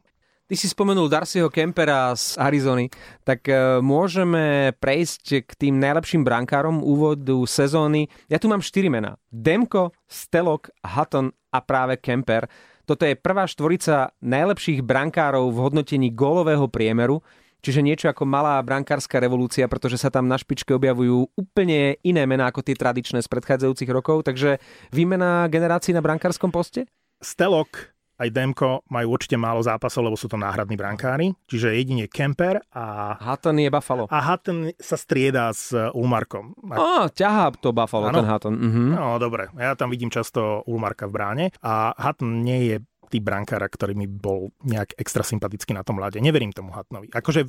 Ty 0.45 0.53
si 0.53 0.69
spomenul 0.69 1.09
Darcyho 1.09 1.49
Kempera 1.49 2.13
z 2.13 2.37
Arizony, 2.37 2.85
tak 3.25 3.49
e, 3.49 3.81
môžeme 3.81 4.77
prejsť 4.77 5.41
k 5.41 5.51
tým 5.57 5.81
najlepším 5.81 6.21
brankárom 6.21 6.85
úvodu 6.85 7.33
sezóny. 7.49 8.13
Ja 8.29 8.37
tu 8.37 8.45
mám 8.45 8.61
štyri 8.61 8.85
mená. 8.85 9.17
Demko, 9.33 9.89
Stelok, 10.05 10.69
Hutton 10.85 11.33
a 11.49 11.65
práve 11.65 11.97
Kemper. 11.97 12.45
Toto 12.85 13.09
je 13.09 13.17
prvá 13.17 13.49
štvorica 13.49 14.13
najlepších 14.21 14.85
brankárov 14.85 15.49
v 15.49 15.61
hodnotení 15.65 16.13
gólového 16.13 16.69
priemeru, 16.69 17.25
čiže 17.61 17.79
niečo 17.79 18.07
ako 18.07 18.23
malá 18.25 18.59
brankárska 18.59 19.19
revolúcia, 19.19 19.67
pretože 19.67 19.95
sa 19.95 20.09
tam 20.09 20.25
na 20.25 20.35
špičke 20.35 20.73
objavujú 20.73 21.29
úplne 21.35 21.95
iné 22.01 22.23
mená 22.25 22.49
ako 22.49 22.63
tie 22.63 22.75
tradičné 22.75 23.21
z 23.21 23.27
predchádzajúcich 23.29 23.89
rokov, 23.91 24.25
takže 24.25 24.57
výmena 24.91 25.45
generácií 25.47 25.91
na 25.91 26.03
brankárskom 26.03 26.51
poste? 26.51 26.89
Stelok 27.21 27.95
aj 28.15 28.31
Demko 28.31 28.79
majú 28.87 29.19
určite 29.19 29.35
málo 29.35 29.59
zápasov, 29.59 30.07
lebo 30.07 30.15
sú 30.15 30.31
to 30.31 30.39
náhradní 30.39 30.79
brankári, 30.79 31.35
čiže 31.51 31.75
jedine 31.75 32.07
Kemper 32.07 32.63
a, 32.71 33.11
Hutton 33.19 33.59
je 33.59 33.67
Buffalo. 33.67 34.07
a 34.07 34.19
Hutton 34.23 34.71
sa 34.79 34.95
striedá 34.95 35.51
s 35.51 35.75
Ulmarkom. 35.91 36.55
A, 36.71 36.75
Á, 36.79 37.11
ťahá 37.11 37.51
to 37.59 37.75
Buffalo, 37.75 38.07
Áno. 38.07 38.23
ten 38.23 38.27
Hutton. 38.31 38.55
Mhm. 38.55 38.83
no 38.95 39.19
dobre, 39.19 39.51
ja 39.59 39.75
tam 39.75 39.91
vidím 39.91 40.07
často 40.07 40.63
Ulmarka 40.63 41.11
v 41.11 41.11
bráne 41.11 41.45
a 41.59 41.91
Hutton 41.91 42.39
nie 42.39 42.71
je 42.71 42.75
typ 43.15 43.23
brankára, 43.23 43.71
ktorý 43.71 43.95
mi 43.95 44.11
bol 44.11 44.51
nejak 44.67 44.99
extra 44.99 45.23
sympatický 45.23 45.71
na 45.71 45.87
tom 45.87 46.03
ľade. 46.03 46.19
Neverím 46.19 46.51
tomu 46.51 46.75
Huttonovi. 46.75 47.07
Akože, 47.15 47.47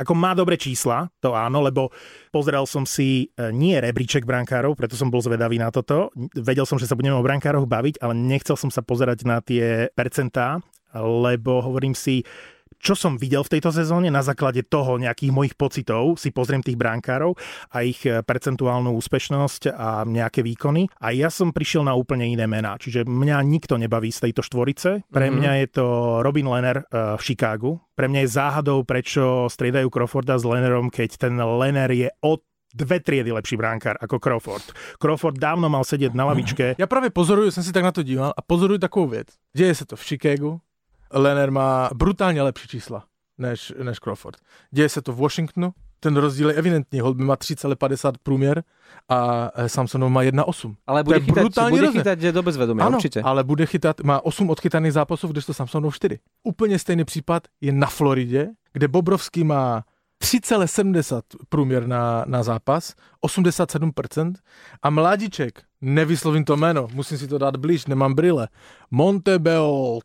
ako 0.00 0.12
má 0.16 0.32
dobré 0.32 0.56
čísla, 0.56 1.12
to 1.20 1.36
áno, 1.36 1.60
lebo 1.60 1.92
pozrel 2.32 2.64
som 2.64 2.88
si 2.88 3.28
e, 3.36 3.52
nie 3.52 3.76
rebríček 3.76 4.24
brankárov, 4.24 4.72
preto 4.72 4.96
som 4.96 5.12
bol 5.12 5.20
zvedavý 5.20 5.60
na 5.60 5.68
toto. 5.68 6.08
Vedel 6.32 6.64
som, 6.64 6.80
že 6.80 6.88
sa 6.88 6.96
budeme 6.96 7.20
o 7.20 7.20
brankároch 7.20 7.68
baviť, 7.68 8.00
ale 8.00 8.16
nechcel 8.16 8.56
som 8.56 8.72
sa 8.72 8.80
pozerať 8.80 9.28
na 9.28 9.44
tie 9.44 9.92
percentá, 9.92 10.64
lebo 10.96 11.60
hovorím 11.60 11.92
si, 11.92 12.24
čo 12.82 12.98
som 12.98 13.14
videl 13.14 13.46
v 13.46 13.52
tejto 13.54 13.70
sezóne, 13.70 14.10
na 14.10 14.26
základe 14.26 14.66
toho 14.66 14.98
nejakých 14.98 15.30
mojich 15.30 15.54
pocitov 15.54 16.18
si 16.18 16.34
pozriem 16.34 16.60
tých 16.60 16.74
brankárov 16.74 17.38
a 17.70 17.86
ich 17.86 18.02
e, 18.02 18.26
percentuálnu 18.26 18.90
úspešnosť 18.98 19.70
a 19.70 20.02
nejaké 20.02 20.42
výkony. 20.42 20.90
A 20.98 21.14
ja 21.14 21.30
som 21.30 21.54
prišiel 21.54 21.86
na 21.86 21.94
úplne 21.94 22.26
iné 22.26 22.50
mená. 22.50 22.74
Čiže 22.74 23.06
mňa 23.06 23.38
nikto 23.46 23.78
nebaví 23.78 24.10
z 24.10 24.26
tejto 24.28 24.42
štvorice. 24.42 25.06
Pre 25.06 25.26
Mhm. 25.30 25.34
mňa 25.38 25.52
je 25.62 25.66
to 25.70 25.86
Robin 26.26 26.50
Lenner 26.50 26.82
e, 26.82 26.84
v 27.14 27.22
Chicagu. 27.22 27.78
Pre 27.94 28.10
mňa 28.10 28.26
je 28.26 28.34
záhadou, 28.34 28.82
prečo 28.82 29.46
striedajú 29.46 29.86
Crawforda 29.86 30.34
s 30.34 30.42
Lennerom, 30.42 30.90
keď 30.90 31.22
ten 31.22 31.38
Lenner 31.38 31.86
je 31.94 32.10
od 32.26 32.42
dve 32.72 33.04
triedy 33.04 33.28
lepší 33.28 33.60
bránkár 33.60 34.00
ako 34.00 34.16
Crawford. 34.16 34.64
Crawford 34.96 35.36
dávno 35.36 35.68
mal 35.68 35.84
sedieť 35.84 36.16
na 36.16 36.24
lavičke. 36.24 36.80
Ja 36.80 36.88
práve 36.88 37.12
pozoruju, 37.12 37.52
som 37.52 37.60
si 37.60 37.68
tak 37.68 37.84
na 37.84 37.92
to 37.92 38.00
díval 38.00 38.32
a 38.32 38.40
pozoruju 38.42 38.80
takovou 38.80 39.06
věc. 39.12 39.28
Děje 39.52 39.74
se 39.74 39.84
to 39.84 39.96
v 39.96 40.04
Chicagu, 40.04 40.60
Lenner 41.12 41.50
má 41.50 41.90
brutálně 41.94 42.42
lepší 42.42 42.68
čísla 42.68 43.04
než, 43.38 43.72
než 43.82 43.98
Crawford. 43.98 44.36
Děje 44.70 44.88
se 44.88 45.02
to 45.02 45.12
v 45.12 45.16
Washingtonu, 45.16 45.72
ten 46.00 46.16
rozdíl 46.16 46.48
je 46.50 46.54
evidentní. 46.54 47.00
Holby 47.00 47.24
má 47.24 47.36
3,50 47.36 48.12
průměr 48.22 48.62
a 49.08 49.50
eh, 49.54 49.68
Samsonov 49.68 50.10
má 50.10 50.22
1,8. 50.22 50.74
Ale 50.86 51.00
To 51.00 51.04
bude 51.04 51.16
je 51.16 51.20
chytať, 51.20 51.34
brutálny 51.42 51.70
bude 51.70 51.82
rozdiel. 51.82 52.02
chytať 52.02 52.18
do 52.34 52.42
bezvedomia, 52.42 52.86
Ano, 52.86 52.96
určite. 52.98 53.22
ale 53.22 53.44
bude 53.44 53.66
chytat, 53.66 54.00
má 54.00 54.24
8 54.24 54.50
odchytaných 54.50 54.92
zápasů, 54.92 55.28
kdežto 55.28 55.54
Samsonov 55.54 55.94
4. 55.96 56.18
Úplně 56.42 56.78
stejný 56.78 57.04
případ 57.04 57.42
je 57.60 57.72
na 57.72 57.86
Floridě, 57.86 58.48
kde 58.72 58.88
Bobrovský 58.88 59.44
má 59.44 59.84
3,70 60.24 61.22
průměr 61.48 61.86
na, 61.86 62.24
na 62.26 62.42
zápas, 62.42 62.94
87% 63.26 64.32
a 64.82 64.90
mládiček, 64.90 65.62
nevyslovím 65.80 66.44
to 66.44 66.56
jméno, 66.56 66.88
musím 66.92 67.18
si 67.18 67.28
to 67.28 67.38
dát 67.38 67.56
blíž, 67.56 67.86
nemám 67.86 68.14
brýle, 68.14 68.48
Montebeolt, 68.90 70.04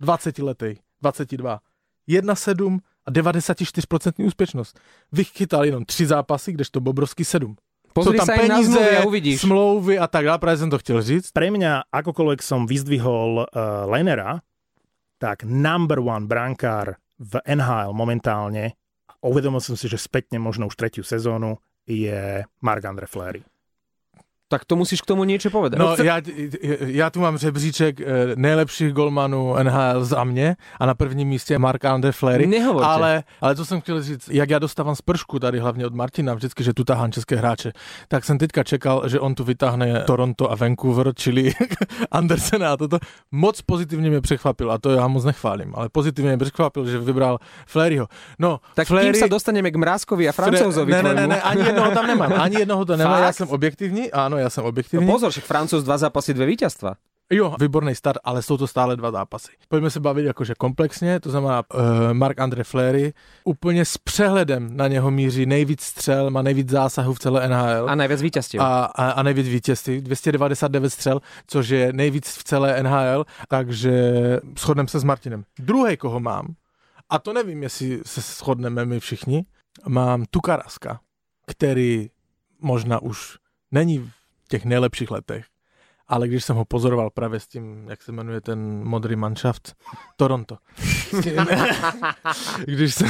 20 0.00 0.38
letý, 0.38 0.76
22, 1.02 1.60
1,7 2.08 2.78
a 3.06 3.10
94% 3.10 4.26
úspěšnost. 4.26 4.80
Vychytal 5.12 5.64
jenom 5.64 5.84
3 5.84 6.06
zápasy, 6.06 6.52
kdežto 6.52 6.80
Bobrovský 6.80 7.24
7. 7.24 7.56
Pozri 7.90 8.14
Sú 8.14 8.22
tam 8.22 8.26
sa 8.30 8.38
peníze, 8.38 8.70
zmluvy 8.70 8.96
a 8.96 9.02
uvidíš. 9.02 9.38
smlouvy 9.42 9.94
a 9.98 10.06
tak 10.06 10.24
dále, 10.24 10.38
práve 10.38 10.62
som 10.62 10.70
to 10.70 10.78
chtěl 10.78 11.02
říct. 11.02 11.34
Pre 11.34 11.50
mňa, 11.50 11.90
akokoľvek 11.90 12.38
som 12.38 12.62
vyzdvihol 12.62 13.42
uh, 13.42 13.90
Lenera, 13.90 14.38
tak 15.18 15.42
number 15.42 15.98
one 15.98 16.30
brankár 16.30 17.02
v 17.18 17.42
NHL 17.42 17.90
momentálne, 17.90 18.78
a 19.10 19.24
uvedomil 19.26 19.58
som 19.60 19.74
si, 19.74 19.90
že 19.90 19.98
spätne 19.98 20.38
možno 20.38 20.70
už 20.70 20.78
tretiu 20.78 21.02
sezónu, 21.02 21.58
je 21.82 22.46
Marc-André 22.62 23.10
Fleury. 23.10 23.42
Tak 24.50 24.66
to 24.66 24.74
musíš 24.74 24.98
k 24.98 25.06
tomu 25.06 25.22
niečo 25.22 25.46
povedať. 25.46 25.78
No, 25.78 25.94
já, 25.94 26.18
já 26.90 27.06
tu 27.10 27.22
mám 27.22 27.38
žebříček 27.38 28.00
eh, 28.02 28.04
nejlepších 28.34 28.90
golmanů 28.92 29.54
NHL 29.62 30.04
za 30.04 30.24
mě 30.26 30.56
a 30.74 30.86
na 30.86 30.94
prvním 30.94 31.28
místě 31.28 31.54
Mark 31.58 31.84
Andre 31.84 32.10
Flery. 32.12 32.46
Nehovorte. 32.50 32.88
Ale, 32.90 33.12
ale 33.40 33.54
to 33.54 33.64
jsem 33.64 33.80
chtěl 33.80 34.02
říct, 34.02 34.26
jak 34.26 34.50
já 34.50 34.58
dostávám 34.58 34.96
z 34.96 35.02
pršku 35.02 35.38
tady 35.38 35.58
hlavně 35.58 35.86
od 35.86 35.94
Martina, 35.94 36.34
vždycky, 36.34 36.64
že 36.64 36.74
tu 36.74 36.84
tahám 36.84 37.12
české 37.12 37.36
hráče, 37.36 37.72
tak 38.08 38.24
jsem 38.24 38.38
teďka 38.38 38.64
čekal, 38.64 39.08
že 39.08 39.20
on 39.20 39.34
tu 39.34 39.44
vytáhne 39.44 40.02
Toronto 40.02 40.50
a 40.50 40.54
Vancouver, 40.58 41.14
čili 41.14 41.52
Andersena 42.10 42.72
a 42.72 42.76
toto. 42.76 42.98
Moc 43.30 43.62
pozitivně 43.62 44.10
mě 44.10 44.20
překvapil 44.20 44.72
a 44.72 44.78
to 44.78 44.90
já 44.90 45.06
moc 45.08 45.24
nechválím, 45.24 45.72
ale 45.78 45.88
pozitivně 45.88 46.28
mě 46.30 46.38
překvapil, 46.38 46.86
že 46.90 46.98
vybral 46.98 47.38
Fleryho. 47.66 48.08
No, 48.38 48.58
tak 48.74 48.88
Fleury- 48.90 49.14
kým 49.14 49.20
sa 49.22 49.30
dostaneme 49.30 49.70
k 49.70 49.76
Mrázkovi 49.78 50.26
a 50.26 50.32
Francúzovi 50.34 50.90
Ne, 50.90 51.02
ne, 51.02 51.14
ne, 51.14 51.26
ne, 51.26 51.38
ani 51.42 51.62
jednoho 51.62 51.90
tam 51.94 52.06
nemám, 52.06 52.32
ani 52.34 52.56
jednoho 52.66 52.82
to 52.84 52.96
nemám, 52.96 53.22
já 53.22 53.32
jsem 53.32 53.48
objektivní, 53.48 54.10
ano, 54.10 54.39
já 54.40 54.50
jsem 54.50 54.64
No 54.64 54.68
objektivní. 54.68 55.06
pozor, 55.06 55.30
však 55.30 55.44
Francúz 55.44 55.84
dva 55.84 55.98
zápasy, 55.98 56.34
dve 56.34 56.46
víťazstva. 56.46 56.94
Jo, 57.32 57.54
výborný 57.60 57.94
start, 57.94 58.18
ale 58.24 58.42
jsou 58.42 58.56
to 58.56 58.66
stále 58.66 58.96
dva 58.96 59.10
zápasy. 59.10 59.52
Pojďme 59.68 59.90
se 59.90 60.00
bavit 60.00 60.24
jakože 60.26 60.54
komplexně, 60.58 61.20
to 61.20 61.30
znamená 61.30 61.62
uh, 61.74 61.80
Mark 62.12 62.40
Andre 62.40 62.64
Flery 62.64 63.12
úplně 63.44 63.84
s 63.84 63.96
přehledem 63.98 64.76
na 64.76 64.88
něho 64.88 65.10
míří 65.10 65.46
nejvíc 65.46 65.82
střel, 65.82 66.30
má 66.30 66.42
nejvíc 66.42 66.68
zásahů 66.68 67.14
v 67.14 67.18
celé 67.18 67.48
NHL 67.48 67.90
A 67.90 67.94
najviac 67.94 68.22
víťazstiev. 68.22 68.62
a, 68.62 68.84
a, 68.84 69.10
a 69.10 69.22
nejvíc 69.22 69.48
vítězství, 69.48 70.00
299 70.00 70.90
střel, 70.90 71.20
což 71.46 71.68
je 71.68 71.92
nejvíc 71.92 72.36
v 72.36 72.44
celé 72.44 72.82
NHL, 72.82 73.24
takže 73.48 74.12
shodneme 74.58 74.88
se 74.88 74.98
s 74.98 75.04
Martinem. 75.04 75.44
Druhý, 75.58 75.96
koho 75.96 76.20
mám, 76.20 76.46
a 77.10 77.18
to 77.18 77.32
nevím, 77.32 77.62
jestli 77.62 78.00
se 78.06 78.20
shodneme 78.20 78.84
my 78.84 79.00
všichni, 79.00 79.44
mám 79.88 80.24
Tukaraska, 80.30 81.00
který 81.46 82.10
možná 82.60 83.02
už 83.02 83.36
není 83.70 84.10
těch 84.50 84.64
nejlepších 84.64 85.10
letech, 85.10 85.44
ale 86.08 86.28
když 86.28 86.44
jsem 86.44 86.56
ho 86.56 86.64
pozoroval 86.64 87.10
právě 87.10 87.40
s 87.40 87.46
tím, 87.46 87.86
jak 87.88 88.02
se 88.02 88.12
jmenuje 88.12 88.40
ten 88.40 88.84
modrý 88.84 89.16
manšaft, 89.16 89.74
Toronto. 90.16 90.58
když, 92.64 92.94
jsem, 92.94 93.08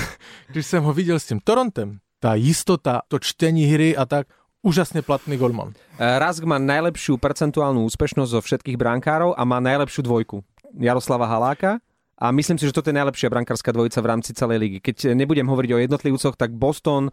když 0.49 0.67
jsem 0.67 0.83
ho 0.85 0.93
viděl 0.93 1.19
s 1.19 1.27
tím 1.27 1.41
Torontem, 1.45 1.99
tá 2.21 2.37
jistota, 2.37 3.01
to 3.09 3.17
čtení 3.19 3.65
hry 3.73 3.97
a 3.97 4.05
tak, 4.05 4.29
úžasne 4.61 5.01
platný 5.01 5.41
golman. 5.41 5.73
Rask 5.97 6.45
má 6.45 6.61
najlepšiu 6.61 7.17
percentuálnu 7.17 7.81
úspešnosť 7.89 8.31
zo 8.31 8.41
všetkých 8.45 8.77
brankárov 8.77 9.33
a 9.33 9.43
má 9.49 9.57
najlepšiu 9.57 10.05
dvojku. 10.05 10.45
Jaroslava 10.77 11.25
Haláka 11.25 11.81
a 12.21 12.29
myslím 12.29 12.61
si, 12.61 12.69
že 12.69 12.77
toto 12.77 12.93
je 12.93 13.01
najlepšia 13.01 13.33
brankárska 13.33 13.73
dvojica 13.73 14.05
v 14.05 14.11
rámci 14.13 14.31
celej 14.37 14.59
ligy. 14.61 14.79
Keď 14.85 15.17
nebudem 15.17 15.49
hovoriť 15.49 15.71
o 15.73 15.81
jednotlivcoch, 15.81 16.37
tak 16.37 16.53
Boston 16.53 17.09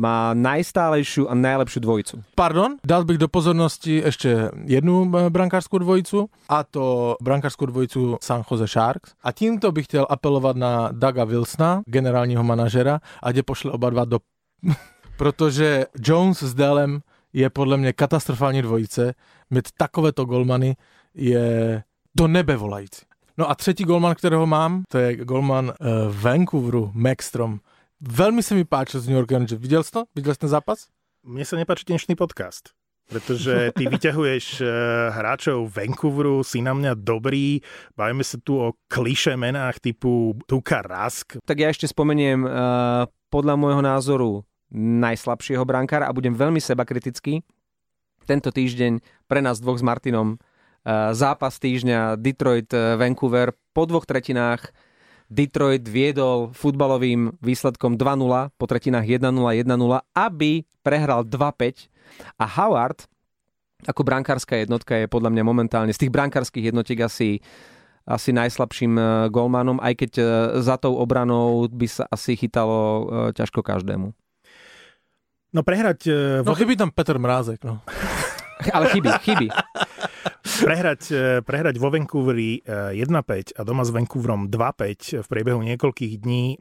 má 0.00 0.32
najstálejšiu 0.32 1.28
a 1.28 1.36
najlepšiu 1.36 1.80
dvojicu. 1.84 2.14
Pardon, 2.32 2.80
dal 2.80 3.04
bych 3.04 3.20
do 3.20 3.28
pozornosti 3.28 4.00
ešte 4.00 4.48
jednu 4.64 5.04
eh, 5.12 5.28
brankárskú 5.28 5.76
dvojicu 5.76 6.32
a 6.48 6.64
to 6.64 7.16
brankárskú 7.20 7.68
dvojicu 7.68 8.16
San 8.24 8.40
Jose 8.40 8.64
Sharks. 8.64 9.12
A 9.20 9.32
týmto 9.32 9.72
bych 9.72 9.84
chtěl 9.84 10.06
apelovat 10.08 10.56
na 10.56 10.88
Daga 10.92 11.24
Wilsona, 11.24 11.82
generálního 11.86 12.42
manažera, 12.44 13.00
a 13.22 13.32
kde 13.32 13.42
pošle 13.42 13.70
oba 13.70 13.90
dva 13.90 14.04
do 14.04 14.18
protože 15.16 15.86
Jones 16.00 16.42
s 16.42 16.54
Delem 16.54 17.00
je 17.32 17.50
podle 17.50 17.76
mě 17.76 17.92
katastrofální 17.92 18.62
dvojice. 18.62 19.14
Mít 19.50 19.68
takovéto 19.76 20.24
golmany 20.24 20.76
je 21.14 21.82
do 22.16 22.28
nebe 22.28 22.56
volající. 22.56 23.02
No 23.38 23.50
a 23.50 23.54
třetí 23.54 23.84
golman, 23.84 24.14
kterého 24.14 24.46
mám, 24.46 24.82
to 24.88 24.98
je 24.98 25.16
golman 25.16 25.64
uh, 25.64 25.86
Vancouveru, 26.22 26.90
Maxstrom. 26.94 27.60
Velmi 28.00 28.42
se 28.42 28.54
mi 28.54 28.64
páčil 28.64 29.00
z 29.00 29.08
New 29.08 29.16
York 29.16 29.32
Rangers. 29.32 29.60
Viděl 29.60 29.82
jsi 29.82 29.90
to? 29.90 30.04
Viděl 30.14 30.34
jsi 30.34 30.38
ten 30.38 30.48
zápas? 30.48 30.88
Mne 31.20 31.44
sa 31.44 31.60
nepáči 31.60 31.84
dnešný 31.84 32.16
podcast. 32.16 32.72
Pretože 33.12 33.76
ty 33.76 33.84
vyťahuješ 33.92 34.64
uh, 34.64 34.68
hráčov 35.12 35.68
Vancouveru, 35.68 36.40
si 36.40 36.64
na 36.64 36.72
mňa 36.72 36.96
dobrý, 36.96 37.60
bavíme 37.92 38.24
sa 38.24 38.40
tu 38.40 38.56
o 38.56 38.72
kliše 38.88 39.36
menách 39.36 39.84
typu 39.84 40.32
Tuka 40.48 40.80
Rask. 40.80 41.36
Tak 41.44 41.60
ja 41.60 41.68
ešte 41.68 41.84
spomeniem 41.92 42.40
uh, 42.40 43.04
podľa 43.28 43.60
môjho 43.60 43.84
názoru 43.84 44.48
najslabšieho 44.72 45.60
brankára 45.68 46.08
a 46.08 46.16
budem 46.16 46.32
veľmi 46.32 46.56
sebakritický. 46.56 47.44
Tento 48.24 48.48
týždeň 48.48 49.04
pre 49.28 49.44
nás 49.44 49.60
dvoch 49.60 49.76
s 49.76 49.84
Martinom 49.84 50.38
eh, 50.38 51.10
zápas 51.10 51.58
týždňa 51.58 52.14
Detroit-Vancouver. 52.14 53.50
Po 53.74 53.90
dvoch 53.90 54.06
tretinách 54.06 54.70
Detroit 55.30 55.86
viedol 55.86 56.50
futbalovým 56.50 57.38
výsledkom 57.38 57.94
2-0, 57.94 58.50
po 58.58 58.64
tretinách 58.66 59.06
1-0, 59.06 59.30
1-0, 59.62 59.70
aby 60.18 60.66
prehral 60.82 61.22
2-5 61.22 61.86
a 62.42 62.44
Howard 62.58 63.06
ako 63.88 64.04
brankárska 64.04 64.60
jednotka 64.60 64.92
je 64.98 65.08
podľa 65.08 65.32
mňa 65.32 65.44
momentálne 65.46 65.92
z 65.94 66.04
tých 66.04 66.12
brankárskych 66.12 66.68
jednotiek 66.68 67.00
asi 67.00 67.40
asi 68.04 68.34
najslabším 68.34 68.92
eh, 68.98 69.06
golmanom, 69.30 69.78
aj 69.78 69.94
keď 70.04 70.12
eh, 70.18 70.26
za 70.60 70.76
tou 70.76 70.98
obranou 70.98 71.70
by 71.70 71.86
sa 71.86 72.04
asi 72.10 72.34
chytalo 72.34 73.06
ťažko 73.32 73.62
každému. 73.62 74.12
No 75.50 75.60
prehrať... 75.66 76.06
No 76.46 76.54
chybí 76.54 76.78
tam 76.78 76.94
Petr 76.94 77.18
Mrázek, 77.18 77.66
no. 77.66 77.82
Ale 78.76 78.86
chybí, 78.92 79.10
chybí. 79.24 79.48
prehrať, 80.64 81.02
uh, 81.12 81.20
prehrať 81.44 81.76
vo 81.80 81.88
Vancouveri 81.88 82.60
uh, 82.64 82.92
1-5 82.92 83.56
a 83.56 83.60
doma 83.64 83.82
s 83.86 83.90
Vancouverom 83.92 84.48
2-5 84.52 85.24
v 85.24 85.26
priebehu 85.26 85.60
niekoľkých 85.64 86.14
dní 86.20 86.60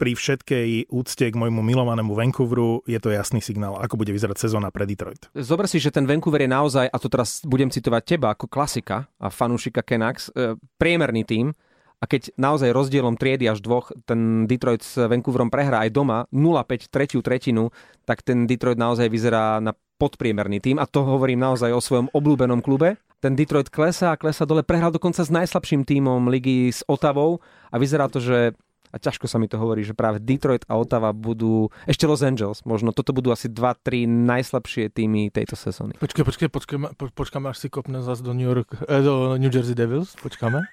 pri 0.00 0.16
všetkej 0.16 0.88
úcte 0.88 1.28
k 1.28 1.36
môjmu 1.36 1.60
milovanému 1.60 2.16
Vancouveru 2.16 2.80
je 2.88 2.96
to 2.96 3.12
jasný 3.12 3.44
signál, 3.44 3.76
ako 3.76 4.00
bude 4.00 4.16
vyzerať 4.16 4.48
sezóna 4.48 4.72
pre 4.72 4.88
Detroit. 4.88 5.28
Zober 5.36 5.68
si, 5.68 5.76
že 5.76 5.92
ten 5.92 6.08
Vancouver 6.08 6.40
je 6.40 6.48
naozaj, 6.48 6.88
a 6.88 6.96
to 6.96 7.12
teraz 7.12 7.44
budem 7.44 7.68
citovať 7.68 8.16
teba 8.16 8.32
ako 8.32 8.48
klasika 8.48 9.12
a 9.20 9.28
fanúšika 9.28 9.84
Canucks, 9.84 10.32
priemerný 10.80 11.28
tým, 11.28 11.52
a 12.00 12.08
keď 12.08 12.32
naozaj 12.40 12.72
rozdielom 12.72 13.20
triedy 13.20 13.44
až 13.44 13.60
dvoch 13.60 13.92
ten 14.08 14.48
Detroit 14.48 14.80
s 14.80 14.96
Vancouverom 14.96 15.52
prehrá 15.52 15.84
aj 15.84 15.92
doma 15.92 16.24
0-5 16.32 16.88
tretiu 16.88 17.20
tretinu, 17.20 17.68
tak 18.08 18.24
ten 18.24 18.48
Detroit 18.48 18.80
naozaj 18.80 19.12
vyzerá 19.12 19.60
na 19.60 19.76
podpriemerný 20.00 20.64
tým 20.64 20.80
a 20.80 20.88
to 20.88 21.04
hovorím 21.04 21.44
naozaj 21.44 21.68
o 21.76 21.84
svojom 21.84 22.08
obľúbenom 22.16 22.64
klube. 22.64 22.96
Ten 23.20 23.36
Detroit 23.36 23.68
klesá 23.68 24.16
a 24.16 24.20
klesá 24.20 24.48
dole, 24.48 24.64
prehral 24.64 24.88
dokonca 24.88 25.20
s 25.20 25.28
najslabším 25.28 25.84
tímom 25.84 26.32
ligy 26.32 26.72
s 26.72 26.80
Otavou 26.88 27.44
a 27.68 27.76
vyzerá 27.76 28.08
to, 28.08 28.16
že 28.16 28.56
a 28.90 28.96
ťažko 28.98 29.30
sa 29.30 29.38
mi 29.38 29.46
to 29.46 29.56
hovorí, 29.56 29.86
že 29.86 29.94
práve 29.94 30.18
Detroit 30.18 30.66
a 30.66 30.76
Ottawa 30.76 31.14
budú, 31.14 31.70
ešte 31.86 32.04
Los 32.10 32.26
Angeles, 32.26 32.66
možno 32.66 32.90
toto 32.90 33.14
budú 33.14 33.30
asi 33.30 33.46
2-3 33.46 34.06
najslabšie 34.06 34.90
týmy 34.90 35.30
tejto 35.30 35.54
sezóny. 35.54 35.94
Počkej, 35.98 36.24
počkej, 36.26 36.48
počkejme, 36.50 36.86
po, 36.98 37.10
počkáme, 37.14 37.50
až 37.50 37.62
si 37.62 37.68
kopne 37.70 38.02
zase 38.02 38.26
do 38.26 38.34
New, 38.34 38.46
York, 38.46 38.74
eh, 38.86 39.02
do 39.02 39.38
New 39.38 39.50
Jersey 39.50 39.78
Devils, 39.78 40.18
počkáme. 40.18 40.66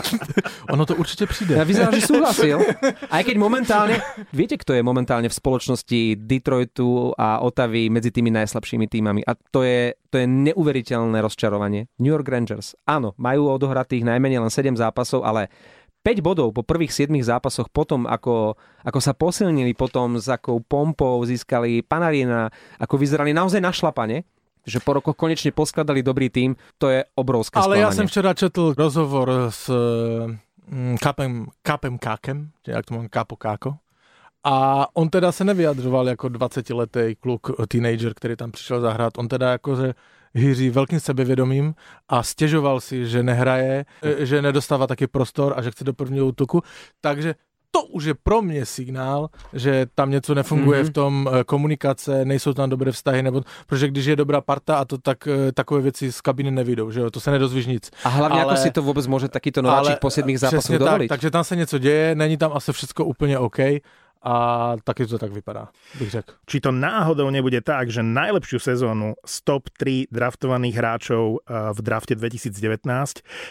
ono 0.74 0.82
to 0.88 0.96
určite 0.96 1.28
príde. 1.28 1.56
Ja 1.56 1.68
vyzerá, 1.68 1.92
že 1.92 2.08
súhlasil. 2.08 2.58
Aj 3.12 3.22
keď 3.22 3.36
momentálne, 3.36 4.00
viete, 4.32 4.56
kto 4.56 4.72
je 4.72 4.82
momentálne 4.82 5.28
v 5.28 5.34
spoločnosti 5.34 6.16
Detroitu 6.16 7.12
a 7.16 7.44
Otavy 7.44 7.92
medzi 7.92 8.08
tými 8.08 8.32
najslabšími 8.32 8.86
týmami 8.88 9.20
a 9.28 9.36
to 9.36 9.60
je, 9.62 9.92
to 10.08 10.16
je 10.20 10.26
neuveriteľné 10.26 11.20
rozčarovanie. 11.20 11.88
New 12.00 12.12
York 12.12 12.28
Rangers. 12.28 12.74
Áno, 12.88 13.12
majú 13.20 13.52
odohratých 13.52 14.06
najmenej 14.06 14.40
len 14.40 14.52
7 14.52 14.76
zápasov, 14.76 15.22
ale 15.22 15.52
5 16.02 16.18
bodov 16.18 16.50
po 16.50 16.66
prvých 16.66 16.90
7 16.90 17.14
zápasoch 17.22 17.70
potom, 17.70 18.10
ako, 18.10 18.58
ako 18.82 18.98
sa 18.98 19.14
posilnili 19.14 19.70
potom 19.72 20.18
s 20.18 20.26
akou 20.26 20.58
pompou, 20.58 21.22
získali 21.22 21.86
Panarina, 21.86 22.50
ako 22.82 22.98
vyzerali 22.98 23.30
naozaj 23.30 23.62
na 23.62 23.70
šlapane, 23.70 24.26
že 24.66 24.82
po 24.82 24.98
rokoch 24.98 25.14
konečne 25.14 25.54
poskladali 25.54 26.02
dobrý 26.02 26.30
tým, 26.30 26.54
to 26.78 26.90
je 26.90 27.02
obrovské 27.14 27.58
Ale 27.58 27.78
sklamanie. 27.78 27.82
ja 27.86 27.90
som 27.94 28.06
včera 28.06 28.34
četl 28.34 28.74
rozhovor 28.74 29.50
s 29.50 29.70
mm, 30.66 30.98
Kapem, 30.98 31.46
Kapem 31.62 31.98
Kákem, 31.98 32.50
jak 32.66 32.86
to 32.86 32.94
mám, 32.94 33.06
Kapo 33.08 33.38
Káko. 33.38 33.78
A 34.44 34.86
on 34.94 35.06
teda 35.06 35.32
se 35.32 35.44
nevyjadřoval 35.44 36.08
jako 36.08 36.26
20-letý 36.26 37.14
kluk, 37.14 37.50
teenager, 37.68 38.14
který 38.14 38.36
tam 38.36 38.50
přišel 38.50 38.80
zahrát. 38.80 39.18
On 39.18 39.28
teda 39.28 39.50
jako, 39.50 39.76
že 39.76 39.94
hýří 40.34 40.70
velkým 40.70 41.00
sebevědomím 41.00 41.74
a 42.08 42.22
stěžoval 42.22 42.80
si, 42.80 43.06
že 43.06 43.22
nehraje, 43.22 43.84
e, 44.02 44.26
že 44.26 44.42
nedostává 44.42 44.86
taky 44.86 45.06
prostor 45.06 45.54
a 45.56 45.62
že 45.62 45.70
chce 45.70 45.84
do 45.84 45.92
prvního 45.92 46.26
útoku. 46.26 46.62
Takže 47.00 47.34
to 47.72 47.82
už 47.82 48.04
je 48.04 48.14
pro 48.14 48.42
mě 48.42 48.66
signál, 48.66 49.28
že 49.52 49.86
tam 49.94 50.10
něco 50.10 50.34
nefunguje 50.34 50.82
mm-hmm. 50.82 50.86
v 50.86 50.92
tom 50.92 51.30
e, 51.32 51.44
komunikace, 51.44 52.24
nejsou 52.24 52.52
tam 52.52 52.70
dobré 52.70 52.92
vztahy, 52.92 53.22
nebo 53.22 53.42
protože 53.66 53.88
když 53.88 54.06
je 54.06 54.16
dobrá 54.16 54.40
parta 54.40 54.76
a 54.76 54.84
to 54.84 54.98
tak 54.98 55.26
e, 55.26 55.52
takové 55.52 55.80
věci 55.80 56.12
z 56.12 56.20
kabiny 56.20 56.50
nevidou, 56.50 56.90
že 56.90 57.00
jo, 57.00 57.10
to 57.10 57.20
se 57.20 57.30
nedozvíš 57.30 57.66
nic. 57.66 57.90
A 58.04 58.08
hlavně 58.08 58.42
ale, 58.42 58.52
ako 58.52 58.62
si 58.62 58.70
to 58.70 58.82
vůbec 58.82 59.06
může 59.06 59.28
takýto 59.28 59.62
nováčik 59.62 59.98
po 59.98 60.10
7 60.10 60.36
zápasoch 60.38 60.78
dovoliť. 60.78 61.08
Tak, 61.08 61.16
takže 61.16 61.30
tam 61.30 61.44
se 61.44 61.56
něco 61.56 61.78
děje, 61.78 62.14
není 62.14 62.36
tam 62.36 62.52
asi 62.54 62.72
všechno 62.72 63.04
úplně 63.04 63.38
OK 63.38 63.58
a 64.22 64.34
taky 64.84 65.06
to 65.06 65.18
tak 65.18 65.32
vypadá, 65.32 65.68
bych 65.98 66.10
řekl. 66.10 66.34
Či 66.46 66.60
to 66.60 66.70
náhodou 66.72 67.30
nebude 67.30 67.60
tak, 67.60 67.90
že 67.90 68.06
najlepšiu 68.06 68.58
sezónu 68.62 69.18
z 69.26 69.34
top 69.42 69.66
3 69.74 70.06
draftovaných 70.14 70.76
hráčov 70.78 71.42
eh, 71.42 71.74
v 71.74 71.78
drafte 71.82 72.14
2019 72.14 72.86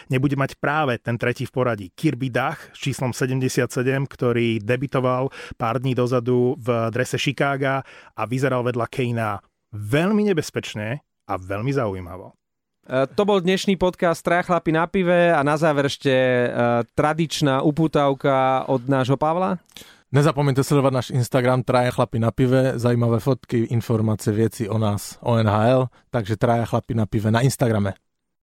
nebude 0.08 0.36
mať 0.36 0.56
práve 0.56 0.96
ten 0.96 1.20
tretí 1.20 1.44
v 1.44 1.52
poradí 1.52 1.86
Kirby 1.92 2.32
Dach 2.32 2.72
s 2.72 2.78
číslom 2.80 3.12
77, 3.12 3.68
ktorý 4.08 4.64
debitoval 4.64 5.28
pár 5.60 5.76
dní 5.76 5.92
dozadu 5.92 6.56
v 6.56 6.88
drese 6.88 7.20
Chicaga 7.20 7.84
a 8.16 8.22
vyzeral 8.24 8.64
vedľa 8.64 8.88
Kejna 8.88 9.44
veľmi 9.72 10.32
nebezpečne 10.32 11.04
a 11.28 11.34
veľmi 11.36 11.72
zaujímavo. 11.72 12.32
Eh, 12.82 13.06
to 13.14 13.22
bol 13.22 13.38
dnešný 13.38 13.78
podcast 13.78 14.26
Traja 14.26 14.42
chlapi 14.42 14.74
na 14.74 14.90
pive 14.90 15.30
a 15.30 15.38
na 15.46 15.54
záver 15.54 15.86
ešte 15.86 16.10
uh, 16.10 16.82
tradičná 16.98 17.62
upútavka 17.62 18.66
od 18.66 18.90
nášho 18.90 19.14
Pavla. 19.14 19.62
Nezapomeňte 20.12 20.60
sledovať 20.60 20.92
náš 20.92 21.08
Instagram 21.16 21.64
Traja 21.64 21.88
chlapi 21.88 22.20
na 22.20 22.28
pive, 22.28 22.76
zajímavé 22.76 23.16
fotky, 23.16 23.72
informácie, 23.72 24.28
vieci 24.36 24.68
o 24.68 24.76
nás, 24.76 25.16
o 25.24 25.40
NHL, 25.40 25.88
takže 26.12 26.36
Traja 26.36 26.68
chlapi 26.68 26.92
na 26.92 27.08
pive 27.08 27.32
na 27.32 27.40
Instagrame. 27.40 27.96